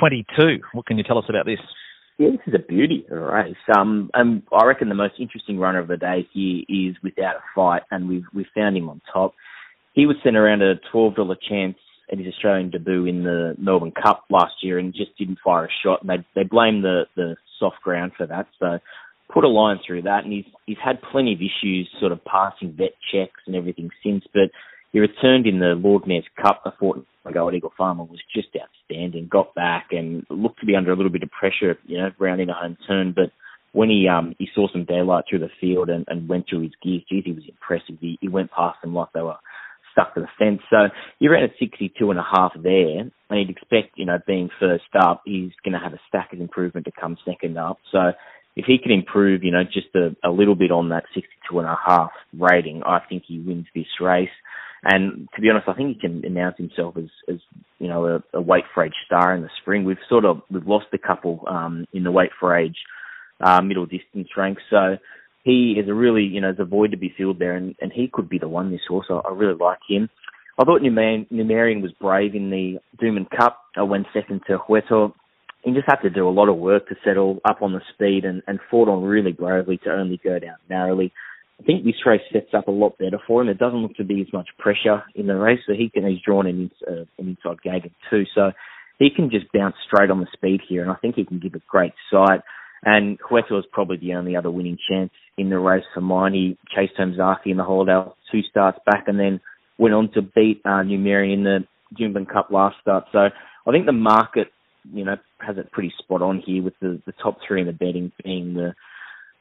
Q22. 0.00 0.60
What 0.72 0.86
can 0.86 0.98
you 0.98 1.04
tell 1.04 1.18
us 1.18 1.24
about 1.28 1.46
this? 1.46 1.60
Yeah, 2.18 2.30
this 2.30 2.40
is 2.46 2.54
a 2.54 2.64
beauty 2.64 3.04
of 3.10 3.18
a 3.18 3.20
race. 3.20 3.56
Um, 3.76 4.10
and 4.14 4.42
I 4.52 4.64
reckon 4.64 4.88
the 4.88 4.94
most 4.94 5.14
interesting 5.18 5.58
runner 5.58 5.80
of 5.80 5.88
the 5.88 5.96
day 5.96 6.28
here 6.32 6.62
is 6.68 6.94
without 7.02 7.36
a 7.36 7.42
fight, 7.54 7.82
and 7.90 8.08
we've 8.08 8.26
we 8.32 8.46
found 8.54 8.76
him 8.76 8.88
on 8.88 9.00
top. 9.12 9.34
He 9.94 10.06
was 10.06 10.16
sent 10.22 10.36
around 10.36 10.62
a 10.62 10.74
twelve 10.92 11.16
dollar 11.16 11.36
chance 11.48 11.76
at 12.12 12.18
his 12.18 12.28
Australian 12.28 12.70
debut 12.70 13.06
in 13.06 13.24
the 13.24 13.54
Melbourne 13.58 13.92
Cup 13.92 14.24
last 14.30 14.54
year, 14.62 14.78
and 14.78 14.94
just 14.94 15.16
didn't 15.18 15.38
fire 15.44 15.64
a 15.64 15.68
shot. 15.82 16.02
And 16.02 16.10
they 16.10 16.24
they 16.40 16.44
blame 16.44 16.82
the 16.82 17.06
the 17.16 17.36
soft 17.58 17.80
ground 17.82 18.12
for 18.16 18.26
that. 18.26 18.46
So 18.60 18.78
put 19.32 19.42
a 19.42 19.48
line 19.48 19.80
through 19.84 20.02
that, 20.02 20.22
and 20.22 20.32
he's 20.32 20.46
he's 20.66 20.78
had 20.84 21.02
plenty 21.10 21.32
of 21.32 21.40
issues, 21.40 21.88
sort 21.98 22.12
of 22.12 22.24
passing 22.24 22.76
vet 22.78 22.94
checks 23.12 23.40
and 23.46 23.56
everything 23.56 23.90
since, 24.04 24.22
but 24.32 24.50
he 24.92 25.00
returned 25.00 25.48
in 25.48 25.58
the 25.58 25.74
Lord 25.74 26.06
Mayor's 26.06 26.24
Cup 26.40 26.62
a 26.64 26.70
fortnight 26.78 27.08
ago 27.24 27.48
at 27.48 27.54
Eagle 27.54 27.72
Farm 27.76 28.00
and 28.00 28.08
was 28.08 28.22
just 28.34 28.48
outstanding. 28.56 29.28
Got 29.30 29.54
back 29.54 29.88
and 29.90 30.24
looked 30.30 30.60
to 30.60 30.66
be 30.66 30.76
under 30.76 30.92
a 30.92 30.96
little 30.96 31.12
bit 31.12 31.22
of 31.22 31.30
pressure, 31.30 31.78
you 31.86 31.98
know, 31.98 32.10
rounding 32.18 32.50
a 32.50 32.54
home 32.54 32.76
turn. 32.86 33.12
But 33.14 33.32
when 33.72 33.90
he 33.90 34.06
um 34.08 34.34
he 34.38 34.48
saw 34.54 34.68
some 34.72 34.84
daylight 34.84 35.24
through 35.28 35.40
the 35.40 35.50
field 35.60 35.88
and, 35.88 36.04
and 36.08 36.28
went 36.28 36.46
through 36.48 36.62
his 36.62 36.72
gears, 36.82 37.02
geez, 37.08 37.24
he 37.24 37.32
was 37.32 37.44
impressive. 37.48 37.96
He, 38.00 38.18
he 38.20 38.28
went 38.28 38.50
past 38.50 38.80
them 38.82 38.94
like 38.94 39.08
they 39.14 39.22
were 39.22 39.36
stuck 39.92 40.14
to 40.14 40.20
the 40.20 40.28
fence. 40.38 40.60
So 40.70 40.88
he 41.18 41.28
ran 41.28 41.44
at 41.44 41.50
62 41.58 42.10
and 42.10 42.18
a 42.18 42.22
half 42.22 42.52
there, 42.60 42.98
and 43.00 43.12
you'd 43.30 43.50
expect, 43.50 43.96
you 43.96 44.04
know, 44.04 44.18
being 44.26 44.50
first 44.60 44.84
up, 44.98 45.22
he's 45.24 45.52
going 45.64 45.72
to 45.72 45.78
have 45.78 45.92
a 45.94 46.00
stack 46.08 46.32
of 46.32 46.40
improvement 46.40 46.86
to 46.86 46.92
come 47.00 47.16
second 47.24 47.56
up. 47.56 47.78
So 47.92 48.12
if 48.56 48.66
he 48.66 48.78
can 48.78 48.92
improve, 48.92 49.42
you 49.42 49.50
know, 49.50 49.64
just 49.64 49.94
a, 49.94 50.14
a 50.28 50.30
little 50.30 50.54
bit 50.54 50.70
on 50.70 50.90
that 50.90 51.04
62 51.14 51.58
and 51.58 51.68
a 51.68 51.76
half 51.86 52.10
rating, 52.38 52.82
I 52.84 53.00
think 53.08 53.24
he 53.26 53.38
wins 53.38 53.66
this 53.74 53.86
race. 54.00 54.28
And 54.84 55.28
to 55.34 55.40
be 55.40 55.48
honest, 55.48 55.68
I 55.68 55.72
think 55.72 55.96
he 55.96 56.00
can 56.00 56.24
announce 56.24 56.56
himself 56.58 56.96
as, 56.98 57.08
as 57.28 57.36
you 57.78 57.88
know, 57.88 58.06
a, 58.06 58.22
a 58.36 58.40
weight 58.40 58.64
for 58.74 58.84
age 58.84 58.92
star 59.06 59.34
in 59.34 59.42
the 59.42 59.48
spring. 59.62 59.84
We've 59.84 59.96
sort 60.08 60.24
of 60.24 60.42
we've 60.50 60.66
lost 60.66 60.86
a 60.92 60.98
couple 60.98 61.42
um, 61.48 61.86
in 61.92 62.04
the 62.04 62.12
weight 62.12 62.30
for 62.38 62.56
age 62.56 62.76
uh, 63.42 63.62
middle 63.62 63.86
distance 63.86 64.28
ranks, 64.36 64.62
so 64.68 64.98
he 65.42 65.76
is 65.78 65.88
a 65.88 65.94
really 65.94 66.22
you 66.22 66.40
know 66.40 66.52
there's 66.52 66.66
a 66.66 66.70
void 66.70 66.90
to 66.90 66.98
be 66.98 67.14
filled 67.16 67.38
there, 67.38 67.56
and, 67.56 67.74
and 67.80 67.92
he 67.92 68.08
could 68.12 68.28
be 68.28 68.38
the 68.38 68.48
one 68.48 68.70
this 68.70 68.80
horse. 68.86 69.06
I, 69.08 69.14
I 69.14 69.32
really 69.32 69.56
like 69.58 69.78
him. 69.88 70.10
I 70.58 70.64
thought 70.64 70.82
Numerian 70.82 71.82
was 71.82 71.92
brave 72.00 72.34
in 72.34 72.50
the 72.50 72.78
Doomben 73.02 73.28
Cup. 73.36 73.58
I 73.76 73.82
went 73.82 74.06
second 74.12 74.42
to 74.46 74.58
Huetor. 74.58 75.12
He 75.62 75.72
just 75.72 75.88
had 75.88 76.02
to 76.02 76.10
do 76.10 76.28
a 76.28 76.30
lot 76.30 76.48
of 76.48 76.56
work 76.56 76.88
to 76.88 76.94
settle 77.04 77.40
up 77.44 77.62
on 77.62 77.72
the 77.72 77.80
speed 77.92 78.24
and, 78.24 78.42
and 78.46 78.60
fought 78.70 78.88
on 78.88 79.02
really 79.02 79.32
bravely 79.32 79.78
to 79.78 79.90
only 79.90 80.20
go 80.22 80.38
down 80.38 80.56
narrowly. 80.68 81.12
I 81.60 81.62
think 81.64 81.84
this 81.84 82.04
race 82.04 82.20
sets 82.32 82.52
up 82.52 82.68
a 82.68 82.72
lot 82.72 82.98
better 82.98 83.18
for 83.26 83.40
him. 83.40 83.48
It 83.48 83.58
doesn't 83.58 83.80
look 83.80 83.94
to 83.96 84.04
be 84.04 84.20
as 84.20 84.32
much 84.32 84.48
pressure 84.58 85.04
in 85.14 85.26
the 85.26 85.36
race, 85.36 85.60
so 85.66 85.72
he 85.72 85.88
can 85.88 86.06
he's 86.06 86.20
drawn 86.20 86.46
an, 86.46 86.70
uh, 86.86 87.04
an 87.18 87.36
inside 87.36 87.62
gag 87.62 87.90
too, 88.10 88.24
so 88.34 88.52
he 88.98 89.10
can 89.14 89.30
just 89.30 89.46
bounce 89.52 89.76
straight 89.86 90.10
on 90.10 90.20
the 90.20 90.26
speed 90.32 90.60
here, 90.68 90.82
and 90.82 90.90
I 90.90 90.96
think 90.96 91.14
he 91.14 91.24
can 91.24 91.38
give 91.38 91.54
a 91.54 91.62
great 91.68 91.92
sight. 92.10 92.40
And 92.86 93.18
Huetor 93.20 93.58
is 93.58 93.64
probably 93.72 93.96
the 93.96 94.14
only 94.14 94.36
other 94.36 94.50
winning 94.50 94.78
chance 94.88 95.10
in 95.38 95.48
the 95.48 95.58
race 95.58 95.84
for 95.94 96.02
mine. 96.02 96.34
He 96.34 96.58
chased 96.74 96.96
home 96.96 97.14
Zaaki 97.18 97.46
in 97.46 97.56
the 97.56 97.64
Hollindale 97.64 98.12
two 98.30 98.42
starts 98.42 98.78
back, 98.84 99.04
and 99.06 99.18
then 99.18 99.40
went 99.78 99.94
on 99.94 100.10
to 100.12 100.22
beat 100.22 100.60
uh, 100.64 100.82
Numerian 100.82 101.34
in 101.34 101.44
the 101.44 101.58
Doomben 101.98 102.30
Cup 102.30 102.50
last 102.50 102.76
start. 102.82 103.04
So 103.12 103.18
I 103.66 103.70
think 103.70 103.86
the 103.86 103.92
market, 103.92 104.48
you 104.92 105.04
know, 105.04 105.16
has 105.38 105.56
it 105.56 105.72
pretty 105.72 105.92
spot 105.98 106.22
on 106.22 106.42
here 106.44 106.62
with 106.62 106.74
the, 106.80 107.00
the 107.06 107.12
top 107.22 107.38
three 107.46 107.60
in 107.60 107.66
the 107.66 107.72
betting 107.72 108.12
being 108.22 108.54
the 108.54 108.74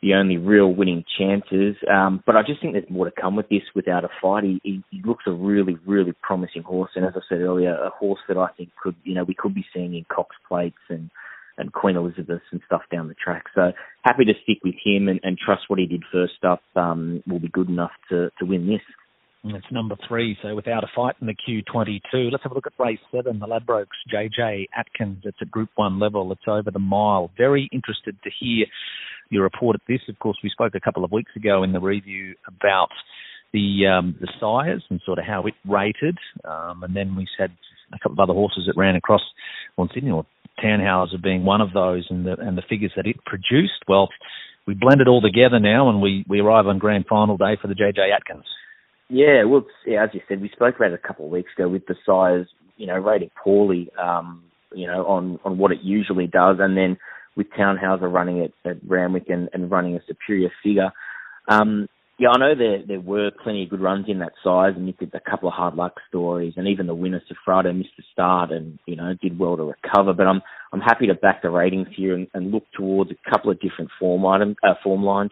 the 0.04 0.14
only 0.14 0.36
real 0.38 0.68
winning 0.68 1.06
chances. 1.18 1.78
Um, 1.90 2.22
but 2.26 2.36
I 2.36 2.42
just 2.46 2.62
think 2.62 2.74
there's 2.74 2.90
more 2.90 3.06
to 3.06 3.22
come 3.22 3.38
with 3.38 3.48
this 3.48 3.62
without 3.74 4.04
a 4.04 4.10
fight. 4.22 4.44
He, 4.44 4.60
he, 4.64 4.84
he 4.92 5.02
looks 5.06 5.24
a 5.26 5.32
really, 5.32 5.78
really 5.88 6.14
promising 6.22 6.62
horse. 6.62 6.92
And 6.96 7.06
as 7.06 7.14
I 7.16 7.22
said 7.30 7.40
earlier, 7.40 7.74
a 7.74 7.90
horse 7.90 8.20
that 8.28 8.38
I 8.38 8.48
think 8.58 8.70
could, 8.82 8.96
you 9.06 9.16
know, 9.16 9.24
we 9.24 9.34
could 9.34 9.56
be 9.56 9.66
seeing 9.74 9.96
in 9.96 10.06
Cox 10.14 10.36
Plates 10.48 10.76
and, 10.90 11.10
and 11.58 11.72
Queen 11.72 11.96
Elizabeth 11.96 12.42
and 12.52 12.62
stuff 12.66 12.82
down 12.92 13.08
the 13.08 13.16
track. 13.16 13.46
So 13.56 13.72
happy 14.04 14.26
to 14.26 14.34
stick 14.44 14.58
with 14.62 14.76
him 14.84 15.08
and, 15.08 15.22
and 15.24 15.38
trust 15.38 15.64
what 15.70 15.80
he 15.80 15.86
did 15.86 16.04
first 16.12 16.44
up 16.46 16.62
um, 16.76 17.24
will 17.26 17.40
be 17.40 17.48
good 17.48 17.70
enough 17.70 17.92
to, 18.10 18.30
to 18.40 18.46
win 18.46 18.68
this. 18.68 18.82
It's 19.46 19.66
number 19.72 19.98
three, 20.08 20.38
so 20.42 20.56
without 20.56 20.86
a 20.86 20.88
fight 20.96 21.16
in 21.20 21.28
the 21.28 21.36
Q22. 21.36 22.32
Let's 22.32 22.44
have 22.44 22.54
a 22.54 22.56
look 22.56 22.66
at 22.66 22.74
race 22.80 23.00
seven, 23.14 23.40
the 23.40 23.46
Ladbrokes 23.46 23.88
JJ 24.14 24.68
Atkins. 24.74 25.24
It's 25.26 25.38
at 25.42 25.52
Group 25.52 25.70
One 25.76 26.00
level. 26.00 26.32
It's 26.32 26.48
over 26.48 26.72
the 26.72 26.80
mile. 26.80 27.30
Very 27.38 27.70
interested 27.74 28.16
to 28.24 28.30
hear 28.40 28.66
your 29.34 29.44
report 29.44 29.76
at 29.76 29.82
this. 29.88 30.02
Of 30.08 30.20
course, 30.20 30.38
we 30.44 30.50
spoke 30.50 30.76
a 30.76 30.80
couple 30.80 31.04
of 31.04 31.12
weeks 31.12 31.32
ago 31.36 31.64
in 31.64 31.74
the 31.74 31.80
review 31.80 32.36
about 32.48 32.90
the 33.54 33.86
um, 33.88 34.16
the 34.20 34.28
sires 34.40 34.84
and 34.90 35.02
sort 35.06 35.20
of 35.20 35.26
how 35.26 35.46
it 35.46 35.54
rated, 35.68 36.18
um, 36.44 36.84
and 36.84 36.96
then 36.96 37.16
we 37.16 37.28
had 37.38 37.52
a 37.94 38.00
couple 38.00 38.14
of 38.14 38.20
other 38.20 38.34
horses 38.34 38.64
that 38.68 38.80
ran 38.80 38.96
across 38.96 39.22
on 39.78 39.90
Sydney, 39.94 40.12
or 40.12 40.26
Tannhauser 40.64 41.22
being 41.22 41.46
one 41.46 41.62
of 41.62 41.74
those, 41.74 42.08
and 42.10 42.26
the 42.26 42.36
and 42.40 42.58
the 42.58 42.64
figures 42.68 42.92
that 42.96 43.06
it 43.06 43.18
produced. 43.26 43.84
Well, 43.88 44.10
we 44.66 44.74
blend 44.74 45.02
it 45.02 45.08
all 45.08 45.22
together 45.22 45.60
now, 45.60 45.90
and 45.90 46.02
we 46.02 46.26
we 46.28 46.40
arrive 46.40 46.68
on 46.68 46.80
grand 46.80 47.06
final 47.08 47.38
day 47.38 47.58
for 47.62 47.68
the 47.68 47.76
JJ 47.76 48.14
Atkins. 48.16 48.46
Yeah, 49.10 49.44
well, 49.44 49.66
yeah, 49.86 50.04
as 50.04 50.10
you 50.14 50.22
said, 50.28 50.42
we 50.42 50.50
spoke 50.50 50.76
about 50.76 50.92
it 50.92 51.00
a 51.04 51.08
couple 51.08 51.26
of 51.26 51.32
weeks 51.32 51.52
ago 51.56 51.70
with 51.70 51.86
the 51.86 51.96
Sires, 52.06 52.48
you 52.78 52.88
know, 52.88 52.98
rating 52.98 53.30
poorly, 53.44 53.92
um, 54.02 54.44
you 54.74 54.88
know, 54.88 55.06
on 55.06 55.40
on 55.44 55.58
what 55.58 55.72
it 55.72 55.80
usually 55.84 56.28
does, 56.28 56.58
and 56.60 56.76
then 56.76 56.98
with 57.36 57.48
Tannhauser 57.58 58.12
running 58.12 58.38
it 58.38 58.54
at 58.66 58.78
Randwick 58.88 59.26
and, 59.30 59.50
and 59.54 59.72
running 59.72 59.96
a 59.96 60.00
superior 60.08 60.52
figure. 60.64 60.92
Um, 61.50 61.88
yeah, 62.20 62.30
I 62.30 62.38
know 62.38 62.54
there 62.56 62.84
there 62.88 63.00
were 63.00 63.32
plenty 63.44 63.64
of 63.64 63.70
good 63.72 63.82
runs 63.82 64.06
in 64.08 64.20
that 64.20 64.34
Sires, 64.44 64.76
and 64.78 64.88
you 64.88 64.94
could 64.94 65.14
a 65.16 65.30
couple 65.30 65.50
of 65.50 65.56
hard 65.56 65.74
luck 65.74 65.96
stories, 66.10 66.54
and 66.56 66.68
even 66.68 66.86
the 66.86 66.94
winner 66.94 67.22
Sofrado 67.22 67.76
missed 67.76 67.98
the 67.98 68.04
start 68.14 68.52
and 68.52 68.78
you 68.86 68.96
know 68.96 69.16
did 69.20 69.40
well 69.40 69.58
to 69.58 69.64
recover. 69.64 70.14
But 70.14 70.28
I'm 70.28 70.42
I'm 70.72 70.80
happy 70.80 71.08
to 71.08 71.16
back 71.16 71.42
the 71.42 71.50
ratings 71.50 71.88
here 71.96 72.14
and, 72.14 72.28
and 72.34 72.52
look 72.52 72.66
towards 72.78 73.12
a 73.12 73.30
couple 73.30 73.50
of 73.52 73.60
different 73.60 73.90
form 74.00 74.26
items, 74.28 74.58
uh, 74.64 74.76
form 74.84 75.04
lines. 75.04 75.32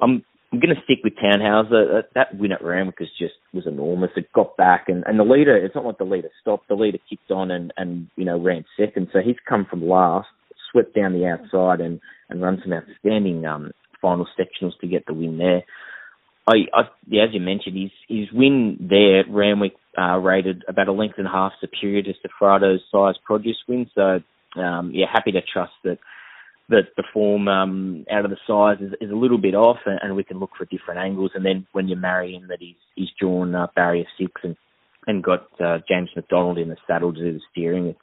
I'm 0.00 0.24
I'm 0.52 0.58
going 0.58 0.74
to 0.74 0.82
stick 0.82 0.98
with 1.04 1.12
Tannhauser. 1.14 2.02
That 2.14 2.36
win 2.36 2.50
at 2.50 2.64
Randwick 2.64 2.98
was 2.98 3.08
just 3.16 3.34
was 3.52 3.68
enormous. 3.68 4.10
It 4.16 4.32
got 4.32 4.56
back, 4.56 4.86
and, 4.88 5.04
and 5.06 5.18
the 5.18 5.24
leader. 5.24 5.56
It's 5.56 5.76
not 5.76 5.84
like 5.84 5.98
the 5.98 6.04
leader 6.04 6.30
stopped. 6.40 6.68
The 6.68 6.74
leader 6.74 6.98
kicked 7.08 7.30
on 7.30 7.52
and 7.52 7.72
and 7.76 8.08
you 8.16 8.24
know 8.24 8.38
ran 8.38 8.64
second. 8.76 9.08
So 9.12 9.20
he's 9.24 9.36
come 9.48 9.64
from 9.70 9.86
last, 9.86 10.28
swept 10.70 10.94
down 10.94 11.12
the 11.12 11.26
outside, 11.26 11.80
and 11.80 12.00
and 12.28 12.42
run 12.42 12.60
some 12.62 12.72
outstanding 12.72 13.44
um, 13.46 13.72
final 14.00 14.26
sectionals 14.38 14.78
to 14.80 14.86
get 14.86 15.06
the 15.06 15.14
win 15.14 15.38
there. 15.38 15.64
I, 16.46 16.66
I 16.74 16.80
as 16.82 17.30
you 17.32 17.40
mentioned, 17.40 17.76
his 17.76 17.90
his 18.08 18.28
win 18.32 18.88
there 18.88 19.20
at 19.20 19.30
Randwick 19.30 19.74
uh, 19.96 20.16
rated 20.16 20.64
about 20.68 20.88
a 20.88 20.92
length 20.92 21.16
and 21.18 21.26
a 21.26 21.30
half 21.30 21.52
superior 21.60 22.02
to 22.02 22.12
Sofrado's 22.14 22.82
Sires 22.90 23.18
produce 23.24 23.58
win. 23.68 23.90
So 23.94 24.20
um, 24.60 24.92
yeah, 24.94 25.06
happy 25.12 25.32
to 25.32 25.40
trust 25.42 25.72
that 25.84 25.98
that 26.68 26.88
the 26.96 27.04
form 27.12 27.48
um, 27.48 28.04
out 28.12 28.24
of 28.24 28.30
the 28.30 28.36
Sires 28.46 28.78
is, 28.80 28.92
is 29.00 29.10
a 29.10 29.16
little 29.16 29.38
bit 29.38 29.56
off, 29.56 29.78
and, 29.86 29.98
and, 30.02 30.14
we 30.14 30.22
can 30.22 30.38
look 30.38 30.50
for 30.56 30.64
different 30.66 31.00
angles. 31.00 31.32
And 31.34 31.44
then 31.44 31.66
when 31.72 31.88
you 31.88 31.96
marry 31.96 32.34
him, 32.34 32.46
that 32.48 32.58
he's 32.60 32.76
he's 32.94 33.08
drawn 33.18 33.54
uh, 33.54 33.66
barrier 33.74 34.04
six 34.18 34.32
and 34.42 34.56
and 35.06 35.24
got 35.24 35.48
uh, 35.60 35.78
James 35.88 36.10
McDonald 36.14 36.58
in 36.58 36.68
the 36.68 36.76
saddle 36.86 37.12
to 37.12 37.20
do 37.20 37.32
the 37.32 37.40
steering, 37.50 37.86
it's, 37.86 37.98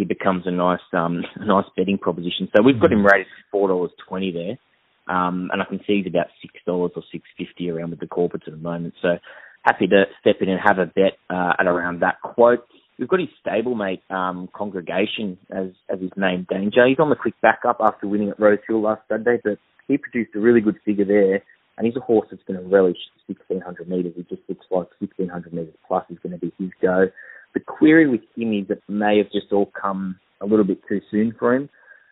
he 0.00 0.06
becomes 0.06 0.44
a 0.46 0.50
nice 0.50 0.80
um, 0.92 1.22
a 1.36 1.44
nice 1.44 1.66
betting 1.76 1.98
proposition. 1.98 2.48
So 2.56 2.62
we've 2.62 2.80
got 2.80 2.92
him 2.92 3.04
rated 3.04 3.26
four 3.50 3.68
dollars 3.68 3.90
twenty 4.08 4.32
there, 4.32 5.14
um, 5.14 5.50
and 5.52 5.60
I 5.60 5.66
can 5.66 5.78
see 5.86 5.98
he's 5.98 6.06
about 6.06 6.28
six 6.40 6.54
dollars 6.66 6.92
or 6.96 7.02
six 7.12 7.24
fifty 7.36 7.70
around 7.70 7.90
with 7.90 8.00
the 8.00 8.06
corporates 8.06 8.48
at 8.48 8.52
the 8.52 8.56
moment. 8.56 8.94
So 9.02 9.18
happy 9.62 9.86
to 9.88 10.04
step 10.20 10.36
in 10.40 10.48
and 10.48 10.60
have 10.64 10.78
a 10.78 10.86
bet 10.86 11.18
uh, 11.28 11.52
at 11.58 11.66
around 11.66 12.00
that 12.00 12.20
quote. 12.22 12.66
We've 12.98 13.08
got 13.08 13.20
his 13.20 13.28
stablemate 13.44 14.10
um, 14.10 14.48
congregation 14.54 15.38
as 15.50 15.68
as 15.92 16.00
his 16.00 16.12
main 16.16 16.46
danger. 16.48 16.86
He's 16.86 16.98
on 16.98 17.10
the 17.10 17.16
quick 17.16 17.34
backup 17.42 17.78
after 17.80 18.08
winning 18.08 18.30
at 18.30 18.40
Rose 18.40 18.58
Hill 18.66 18.82
last 18.82 19.02
Sunday, 19.08 19.38
but 19.44 19.58
he 19.86 19.98
produced 19.98 20.34
a 20.34 20.40
really 20.40 20.60
good 20.60 20.76
figure 20.84 21.04
there. 21.04 21.42
And 21.76 21.86
he's 21.86 21.96
a 21.96 22.00
horse 22.00 22.28
that's 22.30 22.42
going 22.42 22.60
to 22.60 22.66
relish 22.68 22.98
1600 23.26 23.88
metres. 23.88 24.12
It 24.14 24.28
just 24.28 24.42
looks 24.50 24.66
like 24.70 24.88
1600 25.00 25.50
metres 25.54 25.74
plus 25.88 26.04
is 26.10 26.18
going 26.22 26.32
to 26.32 26.38
be 26.38 26.52
his 26.58 26.68
go. 26.82 27.06
The 27.54 27.60
query 27.60 28.08
with 28.08 28.22
him 28.36 28.52
is 28.52 28.68
that 28.68 28.80
may 28.88 29.18
have 29.18 29.30
just 29.32 29.52
all 29.52 29.70
come 29.80 30.18
a 30.40 30.46
little 30.46 30.64
bit 30.64 30.80
too 30.88 31.00
soon 31.10 31.34
for 31.38 31.54
him. 31.54 31.68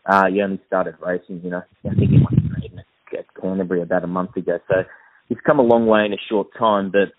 Uh, 0.06 0.26
he 0.32 0.40
only 0.40 0.60
started 0.66 0.94
racing, 1.04 1.40
you 1.44 1.50
know, 1.50 1.62
I 1.84 1.94
think 1.94 2.10
he 2.10 2.18
went 2.18 2.80
at 3.16 3.26
Canterbury 3.40 3.82
about 3.82 4.04
a 4.04 4.06
month 4.06 4.36
ago. 4.36 4.58
So 4.68 4.84
he's 5.28 5.38
come 5.46 5.58
a 5.58 5.62
long 5.62 5.86
way 5.86 6.04
in 6.06 6.12
a 6.12 6.18
short 6.28 6.48
time, 6.58 6.90
but 6.90 7.12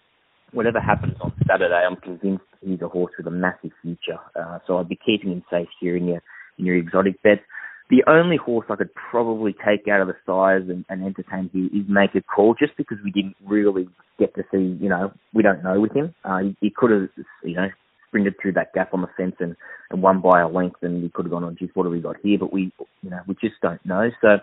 whatever 0.51 0.79
happens 0.79 1.15
on 1.21 1.33
Saturday, 1.47 1.75
I'm 1.75 1.97
convinced 1.97 2.43
he's 2.61 2.81
a 2.81 2.87
horse 2.87 3.13
with 3.17 3.27
a 3.27 3.31
massive 3.31 3.71
future. 3.81 4.19
Uh, 4.35 4.59
so 4.65 4.77
I'd 4.77 4.89
be 4.89 4.99
keeping 5.05 5.31
him 5.31 5.43
safe 5.51 5.67
here 5.79 5.95
in 5.95 6.07
your 6.07 6.21
in 6.57 6.65
your 6.65 6.75
exotic 6.75 7.21
bets. 7.23 7.41
The 7.89 8.03
only 8.05 8.37
horse 8.37 8.67
I 8.69 8.75
could 8.75 8.93
probably 8.93 9.55
take 9.65 9.87
out 9.87 10.01
of 10.01 10.07
the 10.07 10.15
Sires 10.25 10.69
and, 10.69 10.85
and 10.89 11.03
entertain 11.03 11.49
here 11.51 11.65
is 11.65 11.87
Make 11.87 12.13
a 12.15 12.21
Call, 12.21 12.53
just 12.53 12.77
because 12.77 12.97
we 13.03 13.11
didn't 13.11 13.35
really 13.47 13.87
get 14.19 14.35
to 14.35 14.43
see, 14.51 14.77
you 14.79 14.89
know, 14.89 15.11
we 15.33 15.41
don't 15.41 15.63
know 15.63 15.79
with 15.79 15.93
him. 15.93 16.13
Uh, 16.23 16.39
he, 16.39 16.55
he 16.61 16.69
could 16.69 16.91
have, 16.91 17.09
you 17.43 17.55
know, 17.55 17.69
sprinted 18.09 18.35
through 18.41 18.53
that 18.53 18.73
gap 18.73 18.93
on 18.93 19.01
the 19.01 19.07
fence 19.15 19.35
and, 19.39 19.55
and 19.89 20.01
won 20.01 20.21
by 20.21 20.41
a 20.41 20.49
length, 20.49 20.77
and 20.81 21.01
we 21.01 21.09
could 21.09 21.25
have 21.25 21.31
gone 21.31 21.43
on, 21.43 21.55
geez, 21.57 21.69
what 21.73 21.85
have 21.85 21.93
we 21.93 22.01
got 22.01 22.17
here? 22.21 22.37
But 22.37 22.51
we, 22.51 22.73
you 23.01 23.09
know, 23.09 23.19
we 23.27 23.35
just 23.35 23.55
don't 23.61 23.83
know. 23.85 24.09
So 24.21 24.37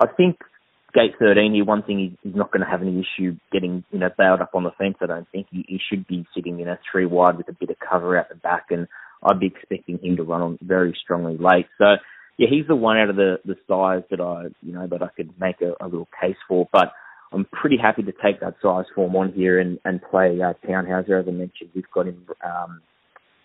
I 0.00 0.06
think 0.16 0.38
gate 0.94 1.14
13 1.18 1.54
here, 1.54 1.64
one 1.64 1.82
thing 1.82 2.16
he's 2.22 2.34
not 2.34 2.50
going 2.50 2.64
to 2.64 2.70
have 2.70 2.82
any 2.82 3.00
issue 3.00 3.36
getting, 3.52 3.84
you 3.90 3.98
know, 3.98 4.10
bailed 4.16 4.40
up 4.40 4.54
on 4.54 4.64
the 4.64 4.70
fence. 4.78 4.96
I 5.00 5.06
don't 5.06 5.28
think 5.30 5.46
he, 5.50 5.64
he 5.68 5.78
should 5.88 6.06
be 6.06 6.26
sitting, 6.34 6.58
you 6.58 6.64
know, 6.64 6.76
three 6.90 7.06
wide 7.06 7.36
with 7.36 7.48
a 7.48 7.52
bit 7.52 7.70
of 7.70 7.76
cover 7.78 8.18
out 8.18 8.28
the 8.28 8.34
back, 8.34 8.66
and 8.70 8.88
I'd 9.22 9.40
be 9.40 9.46
expecting 9.46 9.98
him 9.98 10.16
to 10.16 10.24
run 10.24 10.42
on 10.42 10.58
very 10.62 10.96
strongly 11.02 11.36
late. 11.36 11.66
So, 11.78 11.96
yeah, 12.36 12.48
he's 12.48 12.66
the 12.68 12.76
one 12.76 12.98
out 12.98 13.10
of 13.10 13.16
the 13.16 13.38
the 13.44 13.56
Sires 13.66 14.04
that 14.10 14.20
I, 14.20 14.44
you 14.62 14.72
know, 14.72 14.86
that 14.86 15.02
I 15.02 15.08
could 15.16 15.30
make 15.40 15.60
a, 15.60 15.72
a 15.84 15.86
little 15.86 16.08
case 16.20 16.36
for. 16.46 16.68
But 16.72 16.92
I'm 17.32 17.44
pretty 17.46 17.76
happy 17.76 18.02
to 18.02 18.12
take 18.12 18.40
that 18.40 18.54
Sires 18.62 18.86
form 18.94 19.14
on 19.16 19.32
here 19.32 19.60
and 19.60 19.78
and 19.84 20.00
play 20.02 20.38
uh, 20.40 20.54
Tannhauser. 20.66 21.20
As 21.20 21.28
I 21.28 21.32
mentioned, 21.32 21.70
we've 21.74 21.90
got 21.92 22.06
him 22.06 22.26
um, 22.44 22.80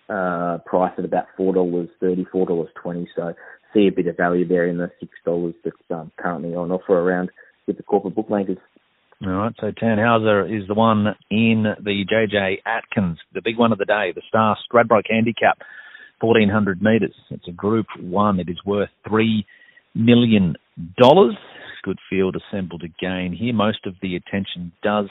uh, 0.09 0.57
priced 0.65 0.99
at 0.99 1.05
about 1.05 1.25
four 1.35 1.53
dollars 1.53 1.89
thirty, 1.99 2.25
four 2.31 2.45
dollars 2.45 2.69
twenty. 2.81 3.09
So 3.15 3.33
see 3.73 3.87
a 3.87 3.91
bit 3.91 4.07
of 4.07 4.17
value 4.17 4.47
there 4.47 4.67
in 4.67 4.77
the 4.77 4.91
six 4.99 5.11
dollars 5.25 5.55
that's 5.63 5.75
um, 5.91 6.11
currently 6.17 6.55
on 6.55 6.71
offer 6.71 6.93
around 6.93 7.29
with 7.67 7.77
the 7.77 7.83
corporate 7.83 8.15
bookmakers. 8.15 8.57
All 9.25 9.31
right, 9.31 9.53
so 9.59 9.71
Tannhauser 9.71 10.45
is 10.45 10.67
the 10.67 10.73
one 10.73 11.15
in 11.31 11.63
the 11.81 12.03
JJ 12.11 12.57
Atkins, 12.65 13.19
the 13.33 13.41
big 13.41 13.57
one 13.57 13.71
of 13.71 13.77
the 13.77 13.85
day, 13.85 14.11
the 14.13 14.21
Star 14.27 14.57
Stradbroke 14.69 15.05
Handicap, 15.09 15.59
1400 16.19 16.81
metres. 16.81 17.15
It's 17.29 17.47
a 17.47 17.51
Group 17.51 17.85
1. 18.01 18.39
It 18.41 18.49
is 18.49 18.57
worth 18.65 18.89
$3 19.07 19.45
million. 19.95 20.57
Good 21.83 21.99
field 22.09 22.35
assembled 22.35 22.83
again 22.83 23.35
here. 23.37 23.53
Most 23.53 23.85
of 23.85 23.95
the 24.01 24.15
attention 24.15 24.71
does 24.81 25.09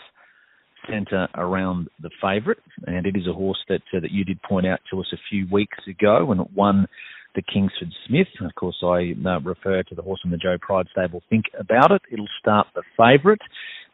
centre 0.88 1.28
around 1.36 1.88
the 2.00 2.10
favourite, 2.20 2.58
and 2.86 3.06
it 3.06 3.16
is 3.16 3.26
a 3.28 3.32
horse 3.32 3.62
that 3.68 3.82
uh, 3.94 4.00
that 4.00 4.10
you 4.10 4.24
did 4.24 4.42
point 4.42 4.66
out 4.66 4.80
to 4.90 5.00
us 5.00 5.06
a 5.12 5.20
few 5.30 5.46
weeks 5.50 5.78
ago 5.86 6.24
when 6.24 6.40
it 6.40 6.48
won 6.54 6.86
the 7.34 7.42
Kingsford 7.42 7.92
Smith. 8.06 8.26
Of 8.40 8.54
course, 8.54 8.78
I 8.82 9.14
uh, 9.26 9.40
refer 9.40 9.82
to 9.82 9.94
the 9.94 10.02
horse 10.02 10.20
in 10.24 10.30
the 10.30 10.36
Joe 10.36 10.56
Pride 10.60 10.86
stable. 10.90 11.22
Think 11.30 11.46
about 11.58 11.90
it. 11.90 12.02
It'll 12.10 12.26
start 12.40 12.66
the 12.74 12.82
favourite 12.96 13.40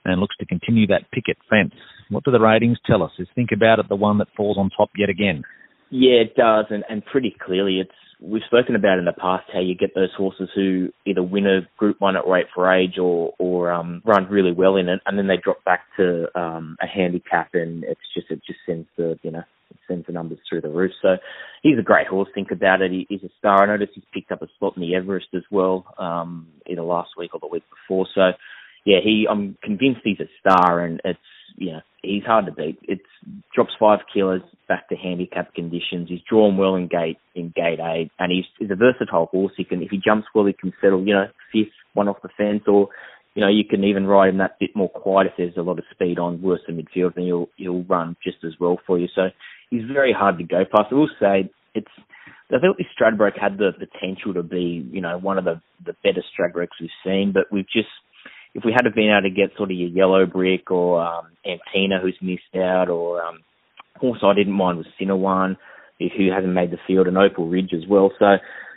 and 0.04 0.20
looks 0.20 0.36
to 0.38 0.46
continue 0.46 0.86
that 0.88 1.10
picket 1.12 1.36
fence. 1.50 1.74
What 2.08 2.24
do 2.24 2.30
the 2.30 2.40
ratings 2.40 2.78
tell 2.86 3.02
us? 3.02 3.12
Is 3.18 3.28
Think 3.34 3.50
About 3.52 3.78
It 3.78 3.88
the 3.88 3.96
one 3.96 4.18
that 4.18 4.28
falls 4.36 4.56
on 4.56 4.70
top 4.70 4.90
yet 4.96 5.10
again? 5.10 5.42
Yeah, 5.90 6.22
it 6.22 6.36
does, 6.36 6.66
and, 6.70 6.84
and 6.88 7.04
pretty 7.04 7.34
clearly 7.44 7.80
it's 7.80 7.90
we've 8.20 8.42
spoken 8.46 8.74
about 8.74 8.98
in 8.98 9.04
the 9.04 9.12
past 9.12 9.44
how 9.52 9.60
you 9.60 9.74
get 9.74 9.94
those 9.94 10.12
horses 10.16 10.48
who 10.54 10.90
either 11.06 11.22
win 11.22 11.46
a 11.46 11.60
Group 11.76 12.00
One 12.00 12.16
at 12.16 12.26
weight 12.26 12.46
for 12.54 12.72
age 12.72 12.98
or 12.98 13.32
or 13.38 13.70
um, 13.70 14.02
run 14.04 14.28
really 14.28 14.52
well 14.52 14.76
in 14.76 14.88
it, 14.88 15.00
and 15.06 15.18
then 15.18 15.26
they 15.26 15.36
drop 15.36 15.64
back 15.64 15.82
to 15.96 16.26
um, 16.38 16.76
a 16.82 16.86
handicap, 16.86 17.50
and 17.54 17.84
it's 17.84 18.00
just 18.14 18.30
it 18.30 18.40
just 18.46 18.58
sends 18.66 18.86
the 18.96 19.18
you 19.22 19.30
know 19.30 19.42
sends 19.86 20.06
the 20.06 20.12
numbers 20.12 20.38
through 20.48 20.60
the 20.60 20.68
roof. 20.68 20.92
So 21.00 21.16
he's 21.62 21.78
a 21.78 21.82
great 21.82 22.06
horse. 22.06 22.28
Think 22.34 22.50
about 22.50 22.82
it. 22.82 22.90
He, 22.90 23.06
he's 23.08 23.22
a 23.22 23.32
star. 23.38 23.62
I 23.62 23.66
noticed 23.66 23.92
he's 23.94 24.04
picked 24.12 24.32
up 24.32 24.42
a 24.42 24.48
spot 24.56 24.74
in 24.76 24.82
the 24.82 24.94
Everest 24.94 25.28
as 25.34 25.44
well, 25.50 25.86
um, 25.98 26.48
either 26.66 26.82
last 26.82 27.10
week 27.16 27.34
or 27.34 27.40
the 27.40 27.48
week 27.48 27.64
before. 27.70 28.06
So 28.14 28.32
yeah, 28.84 28.98
he. 29.02 29.26
I'm 29.28 29.56
convinced 29.62 30.00
he's 30.04 30.20
a 30.20 30.28
star, 30.40 30.80
and 30.80 31.00
it's 31.04 31.18
you 31.56 31.72
know 31.72 31.80
he's 32.02 32.24
hard 32.24 32.46
to 32.46 32.52
beat. 32.52 32.78
It's 32.82 33.02
drops 33.54 33.72
five 33.78 34.00
kilos 34.12 34.42
back 34.68 34.88
to 34.88 34.96
handicap 34.96 35.54
conditions. 35.54 36.08
He's 36.08 36.20
drawn 36.28 36.56
well 36.56 36.74
in 36.74 36.88
gate 36.88 37.18
in 37.34 37.52
gate 37.54 37.80
eight, 37.80 38.10
and 38.18 38.32
he's, 38.32 38.44
he's 38.58 38.70
a 38.70 38.76
versatile 38.76 39.26
horse. 39.26 39.52
He 39.56 39.64
can 39.64 39.82
if 39.82 39.90
he 39.90 39.98
jumps 39.98 40.28
well, 40.34 40.46
he 40.46 40.52
can 40.52 40.72
settle 40.80 41.06
you 41.06 41.14
know 41.14 41.26
fifth, 41.52 41.72
one 41.94 42.08
off 42.08 42.22
the 42.22 42.28
fence, 42.36 42.64
or 42.66 42.88
you 43.38 43.44
know, 43.44 43.50
you 43.50 43.64
can 43.64 43.84
even 43.84 44.04
ride 44.04 44.30
him 44.30 44.38
that 44.38 44.58
bit 44.58 44.74
more 44.74 44.88
quiet 44.88 45.28
if 45.28 45.34
there's 45.36 45.56
a 45.56 45.62
lot 45.62 45.78
of 45.78 45.84
speed 45.92 46.18
on 46.18 46.42
worse 46.42 46.58
than 46.66 46.76
midfield, 46.76 47.16
and 47.16 47.24
he'll 47.24 47.48
he'll 47.56 47.84
run 47.84 48.16
just 48.24 48.38
as 48.44 48.54
well 48.58 48.80
for 48.84 48.98
you. 48.98 49.06
So 49.14 49.28
he's 49.70 49.84
very 49.92 50.12
hard 50.12 50.38
to 50.38 50.44
go 50.44 50.64
past. 50.64 50.88
I 50.90 50.94
will 50.96 51.10
say 51.20 51.48
it's 51.72 51.86
I 52.50 52.58
thought 52.58 52.78
this 52.78 52.86
Stradbroke 52.98 53.38
had 53.38 53.58
the 53.58 53.70
potential 53.78 54.34
to 54.34 54.42
be, 54.42 54.88
you 54.90 55.00
know, 55.00 55.18
one 55.18 55.38
of 55.38 55.44
the 55.44 55.60
the 55.86 55.94
better 56.02 56.22
Stradbrokes 56.34 56.80
we've 56.80 56.90
seen, 57.04 57.32
but 57.32 57.44
we've 57.52 57.68
just 57.68 57.88
if 58.54 58.64
we 58.64 58.72
had 58.72 58.84
have 58.84 58.94
been 58.94 59.10
able 59.10 59.28
to 59.28 59.34
get 59.34 59.56
sort 59.56 59.70
of 59.70 59.76
your 59.76 59.88
yellow 59.88 60.26
brick 60.26 60.70
or 60.70 61.00
um, 61.02 61.28
Antina 61.46 62.00
who's 62.00 62.18
missed 62.20 62.56
out, 62.56 62.88
or 62.88 63.22
um, 63.22 63.40
horse 63.96 64.20
I 64.22 64.34
didn't 64.34 64.52
mind 64.52 64.78
was 64.78 64.86
One 65.00 65.56
who 65.98 66.30
hasn't 66.32 66.52
made 66.52 66.70
the 66.70 66.78
field, 66.86 67.08
and 67.08 67.18
Opal 67.18 67.48
Ridge 67.48 67.72
as 67.74 67.88
well. 67.88 68.12
So 68.18 68.36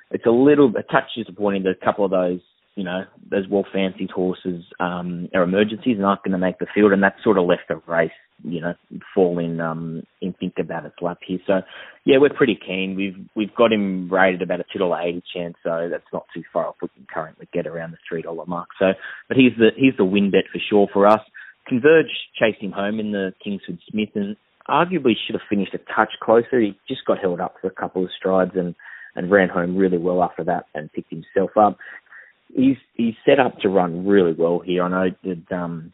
it's 0.10 0.26
a 0.26 0.32
little 0.32 0.70
a 0.76 0.84
touch 0.84 1.10
disappointing 1.16 1.64
that 1.64 1.78
a 1.82 1.86
couple 1.86 2.06
of 2.06 2.12
those 2.12 2.40
you 2.76 2.84
know, 2.84 3.04
those 3.30 3.48
well 3.50 3.66
fancied 3.72 4.12
horses 4.12 4.64
um, 4.80 5.30
are 5.34 5.44
emergencies 5.44 5.98
and 5.98 6.06
aren't 6.06 6.24
going 6.24 6.32
to 6.32 6.38
make 6.38 6.60
the 6.60 6.68
field, 6.74 6.92
and 6.92 7.04
that 7.04 7.16
sort 7.24 7.38
of 7.38 7.46
left 7.46 7.70
a 7.70 7.76
race, 7.92 8.12
you 8.44 8.62
know, 8.62 8.74
fall 9.14 9.40
in 9.40 9.60
um, 9.60 10.04
in 10.22 10.34
think 10.34 10.54
about 10.60 10.86
its 10.86 10.96
lap 11.02 11.20
here. 11.26 11.40
So, 11.46 11.62
yeah, 12.06 12.18
we're 12.20 12.34
pretty 12.34 12.56
keen. 12.56 12.96
We've 12.96 13.18
we've 13.36 13.56
got 13.56 13.72
him 13.72 14.10
rated 14.12 14.42
about 14.42 14.60
a 14.60 14.66
two 14.72 14.80
dollar 14.80 15.02
eighty 15.02 15.24
chance, 15.34 15.56
so 15.64 15.88
that's 15.90 16.04
not 16.14 16.26
too 16.34 16.44
far 16.52 16.68
off. 16.68 16.76
We 16.82 16.90
can 16.90 17.08
currently 17.12 17.48
get 17.54 17.68
around 17.68 17.92
the 17.92 17.98
three 18.08 18.22
dollar 18.22 18.46
mark. 18.46 18.70
So, 18.80 18.94
but 19.28 19.38
he's 19.38 19.54
the 19.58 19.70
he's 19.76 19.94
the 19.98 20.06
win 20.06 20.32
bet 20.32 20.46
for 20.52 20.60
sure 20.70 20.88
for 20.92 21.08
us. 21.08 21.22
Converge 21.68 22.08
chased 22.40 22.62
him 22.62 22.72
home 22.72 23.00
in 23.00 23.12
the 23.12 23.34
Kingsford 23.44 23.80
Smith 23.90 24.10
and 24.16 24.36
arguably 24.68 25.14
should 25.26 25.36
have 25.36 25.48
finished 25.50 25.74
a 25.74 25.94
touch 25.96 26.12
closer. 26.22 26.60
He 26.60 26.78
just 26.88 27.06
got 27.06 27.20
held 27.20 27.40
up 27.40 27.56
for 27.62 27.68
a 27.68 27.72
couple 27.72 28.04
of 28.04 28.10
strides 28.18 28.52
and 28.56 28.76
and 29.16 29.30
ran 29.30 29.50
home 29.50 29.76
really 29.76 29.98
well 29.98 30.24
after 30.24 30.44
that 30.46 30.66
and 30.74 30.92
picked 30.94 31.12
himself 31.12 31.52
up 31.58 31.78
he's 32.56 32.78
he's 32.94 33.16
set 33.26 33.40
up 33.40 33.60
to 33.60 33.70
run 33.70 34.06
really 34.06 34.34
well 34.34 34.60
here. 34.60 34.84
I 34.84 34.90
know 34.90 35.16
that 35.24 35.56
um, 35.56 35.94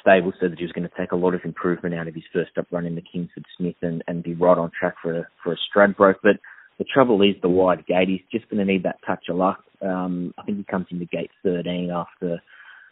stable 0.00 0.32
said 0.38 0.52
that 0.52 0.58
he 0.58 0.64
was 0.64 0.72
going 0.72 0.88
to 0.88 0.96
take 0.98 1.12
a 1.12 1.16
lot 1.16 1.34
of 1.34 1.40
improvement 1.44 1.94
out 1.94 2.08
of 2.08 2.14
his 2.14 2.24
first 2.32 2.50
up 2.58 2.66
run 2.70 2.86
in 2.86 2.94
the 2.94 3.02
Kingsford 3.02 3.46
Smith 3.56 3.76
and, 3.82 4.04
and 4.06 4.22
be 4.22 4.34
right 4.34 4.58
on 4.58 4.70
track 4.78 4.94
for 5.02 5.18
a, 5.18 5.28
for 5.42 5.52
a 5.52 5.56
Stradbroke. 5.56 6.16
But 6.22 6.36
the 6.78 6.84
trouble 6.84 7.22
is 7.22 7.36
the 7.40 7.48
wide 7.48 7.86
gate. 7.86 8.08
He's 8.08 8.20
just 8.30 8.50
going 8.50 8.64
to 8.64 8.70
need 8.70 8.82
that 8.84 9.00
touch 9.06 9.24
of 9.28 9.36
luck. 9.36 9.64
Um, 9.82 10.34
I 10.38 10.42
think 10.42 10.58
he 10.58 10.64
comes 10.64 10.86
into 10.90 11.06
gate 11.06 11.30
13 11.42 11.90
after 11.90 12.42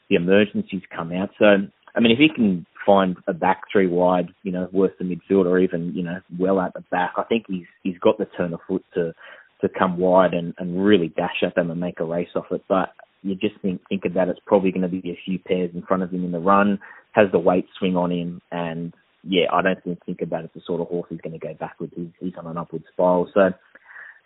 the 0.09 0.17
emergencies 0.17 0.83
come 0.95 1.13
out. 1.13 1.31
So, 1.39 1.45
I 1.95 2.01
mean, 2.01 2.13
if 2.13 2.19
he 2.19 2.29
can 2.35 2.67
find 2.87 3.17
a 3.27 3.35
back 3.35 3.63
three 3.71 3.87
wide, 3.87 4.29
you 4.43 4.53
know, 4.53 4.69
worth 4.73 4.93
the 4.99 5.05
midfield 5.05 5.45
or 5.45 5.59
even, 5.59 5.93
you 5.95 6.03
know, 6.03 6.21
well 6.39 6.61
at 6.61 6.73
the 6.73 6.85
back, 6.91 7.13
I 7.17 7.25
think 7.25 7.45
he's 7.49 7.67
he's 7.83 7.99
got 7.99 8.17
the 8.19 8.27
turn 8.37 8.55
of 8.55 8.61
foot 8.67 8.85
to 8.95 9.13
to 9.61 9.69
come 9.69 9.99
wide 9.99 10.35
and, 10.35 10.55
and 10.59 10.83
really 10.83 11.09
dash 11.09 11.43
at 11.45 11.55
them 11.55 11.71
and 11.71 11.81
make 11.81 12.01
a 12.01 12.05
race 12.05 12.29
off 12.35 12.47
it. 12.51 12.65
But 12.69 12.91
you 13.23 13.35
just 13.35 13.61
think 13.61 13.81
think 13.89 14.05
about 14.05 14.29
it's 14.29 14.41
probably 14.47 14.71
going 14.71 14.83
to 14.83 14.89
be 14.89 15.11
a 15.11 15.19
few 15.25 15.39
pairs 15.39 15.71
in 15.75 15.83
front 15.83 16.03
of 16.03 16.11
him 16.11 16.25
in 16.25 16.33
the 16.33 16.39
run, 16.39 16.79
has 17.13 17.27
the 17.33 17.39
weight 17.39 17.67
swing 17.79 17.97
on 17.97 18.13
him, 18.13 18.41
and 18.51 18.93
yeah, 19.25 19.47
I 19.53 19.63
don't 19.63 19.83
think 19.83 19.99
think 20.05 20.23
about 20.23 20.45
it's 20.45 20.55
the 20.55 20.61
sort 20.67 20.81
of 20.81 20.89
horse 20.89 21.07
who's 21.09 21.21
going 21.21 21.39
to 21.39 21.45
go 21.45 21.55
backwards. 21.55 21.93
He's, 21.97 22.09
he's 22.21 22.35
on 22.39 22.47
an 22.47 22.57
upward 22.57 22.85
spiral. 22.93 23.29
So 23.35 23.51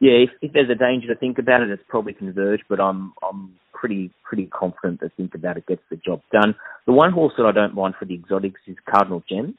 yeah, 0.01 0.13
if, 0.13 0.31
if 0.43 0.53
there's 0.53 0.71
a 0.71 0.75
danger 0.75 1.09
to 1.09 1.19
think 1.19 1.39
about 1.39 1.63
it, 1.63 1.71
it's 1.71 1.83
probably 1.89 2.13
Converge, 2.13 2.61
but 2.69 2.81
I'm 2.81 3.13
I'm 3.29 3.55
pretty 3.73 4.11
pretty 4.23 4.47
confident 4.47 5.01
that 5.01 5.15
think 5.17 5.35
about 5.35 5.57
it 5.57 5.67
gets 5.67 5.83
the 5.91 5.97
job 5.97 6.21
done. 6.33 6.55
The 6.87 6.93
one 6.93 7.13
horse 7.13 7.33
that 7.39 7.47
I 7.47 7.53
don't 7.53 7.75
mind 7.75 7.95
for 7.99 8.05
the 8.05 8.15
exotics 8.15 8.61
is 8.67 8.77
Cardinal 8.89 9.23
Gem. 9.29 9.57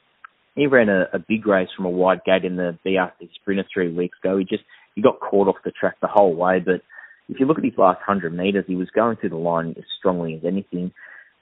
He 0.54 0.66
ran 0.66 0.88
a, 0.88 1.08
a 1.12 1.18
big 1.18 1.46
race 1.46 1.68
from 1.76 1.86
a 1.86 1.90
wide 1.90 2.20
gate 2.24 2.44
in 2.44 2.56
the 2.56 2.78
BRC 2.86 3.28
Sprinter 3.34 3.64
three 3.72 3.92
weeks 3.92 4.18
ago. 4.22 4.36
He 4.36 4.44
just 4.44 4.62
he 4.94 5.02
got 5.02 5.18
caught 5.18 5.48
off 5.48 5.56
the 5.64 5.72
track 5.72 5.96
the 6.00 6.08
whole 6.08 6.34
way, 6.34 6.60
but 6.60 6.82
if 7.28 7.40
you 7.40 7.46
look 7.46 7.58
at 7.58 7.64
his 7.64 7.78
last 7.78 7.98
100 8.06 8.34
metres, 8.34 8.64
he 8.66 8.76
was 8.76 8.90
going 8.90 9.16
through 9.16 9.30
the 9.30 9.36
line 9.36 9.74
as 9.78 9.84
strongly 9.98 10.34
as 10.34 10.44
anything. 10.44 10.92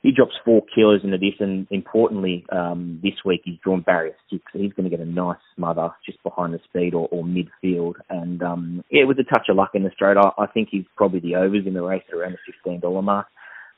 He 0.02 0.10
drops 0.10 0.34
four 0.44 0.62
kilos 0.74 1.02
this, 1.02 1.34
and 1.38 1.66
importantly, 1.70 2.44
um, 2.50 2.98
this 3.04 3.24
week 3.24 3.42
he's 3.44 3.58
drawn 3.62 3.82
barrier 3.82 4.16
six, 4.28 4.42
so 4.52 4.58
he's 4.58 4.72
going 4.72 4.90
to 4.90 4.96
get 4.96 5.04
a 5.04 5.08
nice 5.08 5.38
smother 5.54 5.90
just 6.04 6.20
behind 6.24 6.52
the 6.52 6.60
speed 6.64 6.92
or, 6.92 7.06
or 7.12 7.22
midfield. 7.22 7.94
And 8.10 8.42
um, 8.42 8.84
yeah, 8.90 9.04
with 9.04 9.20
a 9.20 9.24
touch 9.24 9.46
of 9.48 9.56
luck 9.56 9.70
in 9.74 9.84
the 9.84 9.92
straight, 9.94 10.16
I, 10.16 10.30
I 10.38 10.46
think 10.46 10.68
he's 10.72 10.84
probably 10.96 11.20
the 11.20 11.36
overs 11.36 11.66
in 11.66 11.74
the 11.74 11.82
race 11.82 12.02
around 12.12 12.36
the 12.64 12.70
$15 12.70 13.04
mark. 13.04 13.28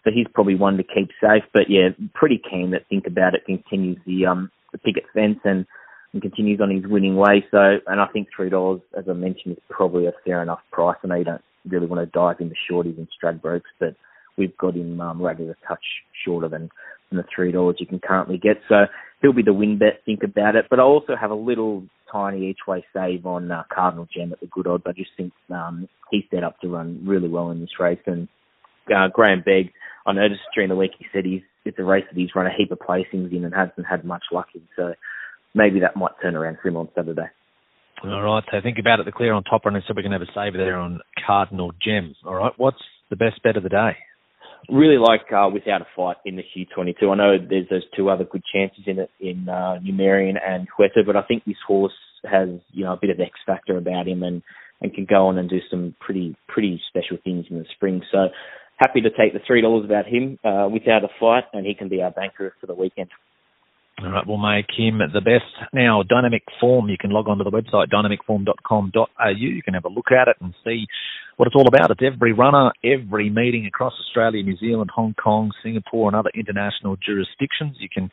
So 0.05 0.11
he's 0.15 0.27
probably 0.33 0.55
one 0.55 0.79
to 0.79 0.83
keep 0.83 1.11
safe. 1.21 1.45
But 1.53 1.69
yeah, 1.69 1.89
pretty 2.15 2.41
keen 2.51 2.71
that 2.71 2.89
Think 2.89 3.07
About 3.07 3.35
It 3.35 3.45
continues 3.45 3.99
the 4.07 4.27
um, 4.27 4.51
the 4.73 4.79
picket 4.79 5.05
fence 5.13 5.41
and 5.45 5.67
and 6.15 6.23
continues 6.23 6.61
on 6.61 6.71
his 6.71 6.87
winning 6.87 7.17
way. 7.17 7.45
So, 7.51 7.79
and 7.87 8.01
I 8.01 8.07
think 8.07 8.29
three 8.35 8.49
dollars, 8.49 8.81
as 8.97 9.05
I 9.11 9.13
mentioned, 9.13 9.57
is 9.57 9.63
probably 9.69 10.07
a 10.07 10.13
fair 10.25 10.43
enough 10.43 10.61
price. 10.73 10.97
I 11.03 11.09
know 11.09 11.17
you 11.17 11.25
don't 11.25 11.43
really 11.69 11.87
want 11.87 12.01
to 12.01 12.19
dive 12.19 12.41
into 12.41 12.55
shorties 12.71 12.99
and 12.99 13.09
Stradbrokes, 13.23 13.63
but 13.79 13.97
we've 14.37 14.57
got 14.57 14.75
him 14.75 15.01
um, 15.01 15.23
rated 15.23 15.49
a 15.49 15.57
touch 15.67 15.85
shorter 16.25 16.49
than, 16.49 16.71
than 17.11 17.19
the 17.19 17.25
three 17.35 17.53
dollars 17.53 17.77
you 17.79 17.87
can 17.87 18.01
currently 18.01 18.39
get. 18.39 18.57
So 18.69 18.87
he'll 19.23 19.33
be 19.33 19.43
the 19.43 19.53
win 19.53 19.79
bet. 19.79 20.03
Think 20.05 20.23
about 20.23 20.57
it. 20.57 20.67
But 20.71 20.81
I 20.81 20.83
also 20.83 21.17
have 21.21 21.31
a 21.31 21.37
little 21.37 21.85
tiny 22.11 22.49
each 22.49 22.61
way 22.67 22.85
save 22.95 23.27
on 23.27 23.51
uh, 23.51 23.65
Cardinal 23.73 24.09
Gem 24.15 24.33
at 24.33 24.41
the 24.41 24.47
good 24.47 24.67
odds. 24.67 24.85
I 24.87 24.93
just 24.93 25.11
think 25.17 25.33
um, 25.51 25.89
he's 26.11 26.25
set 26.31 26.45
up 26.45 26.61
to 26.61 26.69
run 26.69 27.03
really 27.05 27.29
well 27.29 27.51
in 27.51 27.61
this 27.61 27.81
race. 27.81 28.01
And 28.07 28.29
uh, 28.89 29.09
Grahame 29.17 29.45
Begg, 29.45 29.73
I 30.07 30.13
noticed 30.13 30.43
during 30.55 30.69
the 30.69 30.77
week 30.77 30.93
he 30.99 31.07
said 31.13 31.25
he's 31.25 31.43
it's 31.65 31.79
a 31.79 31.85
race 31.85 32.05
that 32.11 32.19
he's 32.19 32.35
run 32.35 32.47
a 32.47 32.55
heap 32.55 32.71
of 32.71 32.79
placings 32.79 33.33
in 33.33 33.45
and 33.45 33.55
hasn't 33.55 33.87
had 33.89 34.05
much 34.05 34.25
luck 34.31 34.49
in. 34.55 34.61
So 34.77 34.95
maybe 35.55 35.81
that 35.81 35.97
might 35.97 36.13
turn 36.21 36.37
around 36.37 36.59
for 36.61 36.69
him 36.69 36.77
on 36.77 36.89
Saturday. 36.95 37.31
All 38.05 38.23
right, 38.23 38.45
so 38.51 38.59
think 38.63 38.79
about 38.79 39.01
it. 39.01 39.07
The 39.07 39.13
clear 39.13 39.33
on 39.33 39.45
top 39.45 39.65
runner, 39.65 39.83
so 39.87 39.95
we 39.97 40.03
can 40.03 40.13
have 40.13 40.21
a 40.21 40.27
saver 40.35 40.59
there 40.59 40.77
on 40.77 41.01
Cardinal 41.27 41.73
Gems. 41.83 42.17
All 42.27 42.35
right, 42.35 42.53
what's 42.59 42.83
the 43.09 43.17
best 43.17 43.43
bet 43.43 43.57
of 43.57 43.63
the 43.63 43.71
day? 43.71 43.97
Really 44.69 44.99
like 44.99 45.33
uh, 45.33 45.49
without 45.53 45.81
a 45.81 45.87
fight 45.97 46.17
in 46.27 46.37
the 46.37 46.43
Q22. 46.43 47.11
I 47.11 47.15
know 47.17 47.37
there's 47.39 47.69
those 47.71 47.85
two 47.97 48.11
other 48.11 48.25
good 48.25 48.43
chances 48.53 48.85
in 48.87 48.99
it 48.99 49.11
in 49.21 49.49
uh, 49.49 49.79
Numerian 49.83 50.37
and 50.47 50.69
Huetor, 50.79 51.07
but 51.07 51.17
I 51.17 51.23
think 51.23 51.45
this 51.45 51.57
horse 51.67 51.95
has 52.31 52.49
you 52.73 52.85
know 52.85 52.93
a 52.93 52.99
bit 53.01 53.11
of 53.11 53.21
X 53.21 53.33
factor 53.47 53.79
about 53.79 54.07
him 54.07 54.23
and 54.23 54.43
and 54.83 54.93
can 54.93 55.07
go 55.09 55.29
on 55.29 55.39
and 55.39 55.49
do 55.49 55.61
some 55.71 55.95
pretty 56.01 56.37
pretty 56.47 56.81
special 56.89 57.17
things 57.25 57.47
in 57.49 57.59
the 57.59 57.65
spring. 57.75 58.03
So 58.13 58.29
happy 58.77 59.01
to 59.01 59.11
take 59.11 59.33
the 59.33 59.41
three 59.47 59.63
dollars 59.63 59.85
about 59.85 60.07
him 60.07 60.39
uh, 60.45 60.69
without 60.71 61.05
a 61.05 61.09
fight, 61.19 61.45
and 61.55 61.65
he 61.65 61.75
can 61.75 61.89
be 61.89 62.03
our 62.03 62.11
banker 62.11 62.55
for 62.61 62.67
the 62.67 62.75
weekend. 62.75 63.09
All 64.03 64.11
right, 64.11 64.27
we'll 64.27 64.39
make 64.39 64.67
him 64.77 64.99
the 64.99 65.21
best. 65.21 65.73
Now, 65.73 66.03
Dynamic 66.03 66.43
Form, 66.61 66.89
you 66.89 66.97
can 66.99 67.11
log 67.11 67.29
on 67.29 67.39
to 67.39 67.45
the 67.45 67.51
website, 67.51 67.91
dynamicform.com.au. 67.93 69.29
You 69.31 69.63
can 69.63 69.75
have 69.75 69.85
a 69.85 69.89
look 69.89 70.11
at 70.11 70.27
it 70.27 70.37
and 70.41 70.53
see 70.65 70.87
what 71.37 71.47
it's 71.47 71.55
all 71.55 71.69
about. 71.69 71.93
It's 71.93 72.01
every 72.03 72.33
runner, 72.33 72.73
every 72.83 73.31
meeting 73.31 73.67
across 73.67 73.93
Australia, 74.01 74.43
New 74.43 74.57
Zealand, 74.57 74.91
Hong 74.95 75.15
Kong, 75.15 75.53
Singapore, 75.63 76.09
and 76.09 76.17
other 76.17 76.31
international 76.35 76.97
jurisdictions. 76.97 77.77
You 77.79 77.89
can 77.89 78.11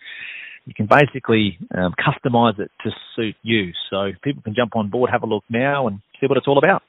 you 0.66 0.76
can 0.76 0.88
basically 0.88 1.58
um, 1.76 1.94
customize 1.98 2.60
it 2.60 2.70
to 2.84 2.92
suit 3.16 3.36
you. 3.42 3.72
So 3.90 4.12
people 4.24 4.44
can 4.44 4.54
jump 4.56 4.76
on 4.76 4.92
board, 4.92 5.10
have 5.12 5.24
a 5.24 5.26
look 5.26 5.44
now, 5.50 5.88
and 5.88 6.00
see 6.20 6.28
what 6.28 6.38
it's 6.38 6.48
all 6.48 6.60
about. 6.60 6.84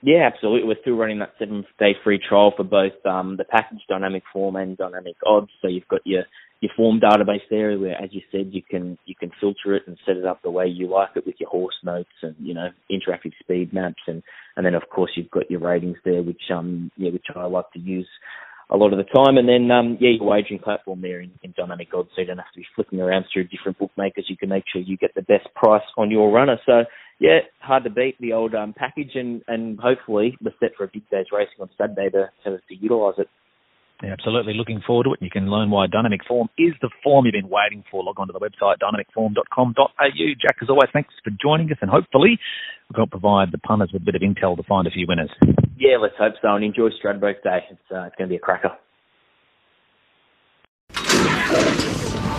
Yeah, 0.00 0.30
absolutely. 0.32 0.66
We're 0.66 0.80
still 0.80 0.94
running 0.94 1.18
that 1.18 1.34
seven 1.38 1.66
day 1.78 1.92
free 2.04 2.20
trial 2.26 2.52
for 2.56 2.62
both 2.62 2.92
um, 3.04 3.36
the 3.36 3.44
package 3.44 3.80
dynamic 3.88 4.22
form 4.32 4.56
and 4.56 4.76
dynamic 4.76 5.16
odds. 5.26 5.50
So 5.60 5.68
you've 5.68 5.88
got 5.88 6.00
your 6.04 6.22
your 6.60 6.72
form 6.76 7.00
database 7.00 7.46
there 7.50 7.78
where 7.78 8.00
as 8.02 8.10
you 8.12 8.20
said 8.32 8.48
you 8.50 8.62
can 8.62 8.98
you 9.06 9.14
can 9.14 9.30
filter 9.40 9.74
it 9.74 9.82
and 9.86 9.96
set 10.04 10.16
it 10.16 10.24
up 10.24 10.42
the 10.42 10.50
way 10.50 10.66
you 10.66 10.88
like 10.88 11.10
it 11.14 11.24
with 11.26 11.36
your 11.38 11.48
horse 11.48 11.76
notes 11.84 12.08
and 12.22 12.34
you 12.40 12.52
know 12.54 12.68
interactive 12.90 13.32
speed 13.40 13.72
maps 13.72 14.02
and 14.06 14.22
and 14.56 14.66
then 14.66 14.74
of 14.74 14.82
course 14.90 15.10
you've 15.14 15.30
got 15.30 15.50
your 15.50 15.60
ratings 15.60 15.96
there 16.04 16.22
which 16.22 16.42
um 16.52 16.90
yeah 16.96 17.10
which 17.10 17.26
I 17.34 17.44
like 17.44 17.70
to 17.72 17.78
use 17.78 18.08
a 18.70 18.76
lot 18.76 18.92
of 18.92 18.98
the 18.98 19.04
time. 19.04 19.38
And 19.38 19.48
then 19.48 19.70
um 19.70 19.98
yeah 20.00 20.10
your 20.10 20.24
wagering 20.24 20.60
platform 20.60 21.00
there 21.00 21.20
in, 21.20 21.30
in 21.42 21.54
dynamic 21.56 21.88
odds 21.94 22.10
so 22.14 22.22
you 22.22 22.26
don't 22.26 22.38
have 22.38 22.52
to 22.52 22.60
be 22.60 22.66
flicking 22.74 23.00
around 23.00 23.26
through 23.32 23.44
different 23.44 23.78
bookmakers. 23.78 24.26
You 24.28 24.36
can 24.36 24.48
make 24.48 24.64
sure 24.70 24.82
you 24.82 24.96
get 24.96 25.14
the 25.14 25.22
best 25.22 25.46
price 25.54 25.86
on 25.96 26.10
your 26.10 26.32
runner. 26.32 26.58
So 26.66 26.84
yeah 27.20 27.38
hard 27.60 27.84
to 27.84 27.90
beat 27.90 28.16
the 28.20 28.32
old 28.32 28.54
um 28.56 28.74
package 28.76 29.12
and 29.14 29.42
and 29.46 29.78
hopefully 29.78 30.36
we're 30.42 30.52
set 30.58 30.74
for 30.76 30.84
a 30.84 30.90
big 30.92 31.08
day's 31.08 31.26
racing 31.32 31.60
on 31.60 31.70
Saturday 31.78 32.10
to 32.10 32.30
to, 32.44 32.58
to 32.58 32.74
utilise 32.74 33.14
it 33.18 33.28
absolutely. 34.02 34.54
Looking 34.54 34.80
forward 34.86 35.04
to 35.04 35.12
it. 35.14 35.22
You 35.22 35.30
can 35.30 35.50
learn 35.50 35.70
why 35.70 35.86
Dynamic 35.86 36.20
Form 36.26 36.48
is 36.56 36.74
the 36.80 36.90
form 37.02 37.26
you've 37.26 37.32
been 37.32 37.48
waiting 37.48 37.84
for. 37.90 38.02
Log 38.04 38.18
on 38.18 38.28
to 38.28 38.32
the 38.32 38.40
website, 38.40 38.76
dynamicform.com.au. 38.78 40.26
Jack, 40.40 40.56
as 40.62 40.70
always, 40.70 40.88
thanks 40.92 41.14
for 41.24 41.30
joining 41.42 41.70
us, 41.72 41.78
and 41.80 41.90
hopefully 41.90 42.38
we 42.88 42.94
can 42.94 43.08
provide 43.08 43.52
the 43.52 43.58
punters 43.58 43.90
with 43.92 44.02
a 44.02 44.04
bit 44.04 44.14
of 44.14 44.22
intel 44.22 44.56
to 44.56 44.62
find 44.62 44.86
a 44.86 44.90
few 44.90 45.06
winners. 45.08 45.30
Yeah, 45.76 45.96
let's 46.00 46.14
hope 46.18 46.34
so, 46.40 46.54
and 46.54 46.64
enjoy 46.64 46.90
Stradbroke 46.90 47.42
Day. 47.42 47.60
It's, 47.70 47.80
uh, 47.90 48.02
it's 48.02 48.16
going 48.16 48.28
to 48.28 48.32
be 48.32 48.36
a 48.36 48.40
cracker. 48.40 48.72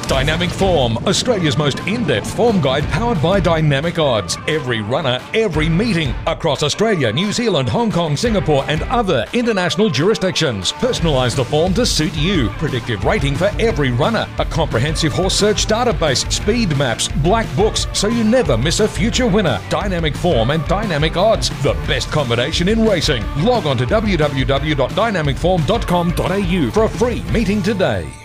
Dynamic 0.10 0.50
Form, 0.50 0.98
Australia's 1.06 1.56
most 1.56 1.78
in 1.82 2.04
depth 2.04 2.36
form 2.36 2.60
guide 2.60 2.84
powered 2.86 3.22
by 3.22 3.40
Dynamic 3.40 4.00
Odds. 4.00 4.40
Every 4.48 4.82
runner, 4.82 5.22
every 5.36 5.70
meeting 5.70 6.16
across 6.26 6.64
Australia, 6.64 7.14
New 7.14 7.32
Zealand, 7.32 7.70
Hong 7.70 7.92
Kong, 7.92 8.18
Singapore, 8.18 8.66
and 8.68 8.82
other 8.86 9.28
international 9.34 9.88
jurisdictions. 9.88 10.72
Personalise 10.74 11.36
the 11.36 11.46
form 11.46 11.76
to 11.76 11.86
suit 11.86 12.16
you. 12.16 12.50
Predictive 12.58 13.06
rating 13.06 13.36
for 13.36 13.52
every 13.60 13.92
runner. 13.92 14.28
A 14.40 14.46
comprehensive 14.46 15.14
horse 15.14 15.36
search 15.36 15.68
database, 15.68 16.30
speed 16.32 16.76
maps, 16.76 17.08
black 17.08 17.46
books, 17.56 17.86
so 17.94 18.08
you 18.08 18.24
never 18.24 18.58
miss 18.58 18.80
a 18.80 18.88
future 18.88 19.28
winner. 19.28 19.62
Dynamic 19.70 20.16
Form 20.16 20.50
and 20.50 20.68
Dynamic 20.68 21.18
Odds, 21.18 21.50
the 21.62 21.74
best 21.86 22.12
combination 22.12 22.68
in 22.68 22.84
racing. 22.84 23.24
Log 23.44 23.68
on 23.68 23.78
to 23.78 23.86
www.dynamicform.com.au 23.86 26.72
for 26.72 26.86
a 26.86 26.90
free 26.90 27.22
meeting 27.32 27.62
today. 27.62 28.19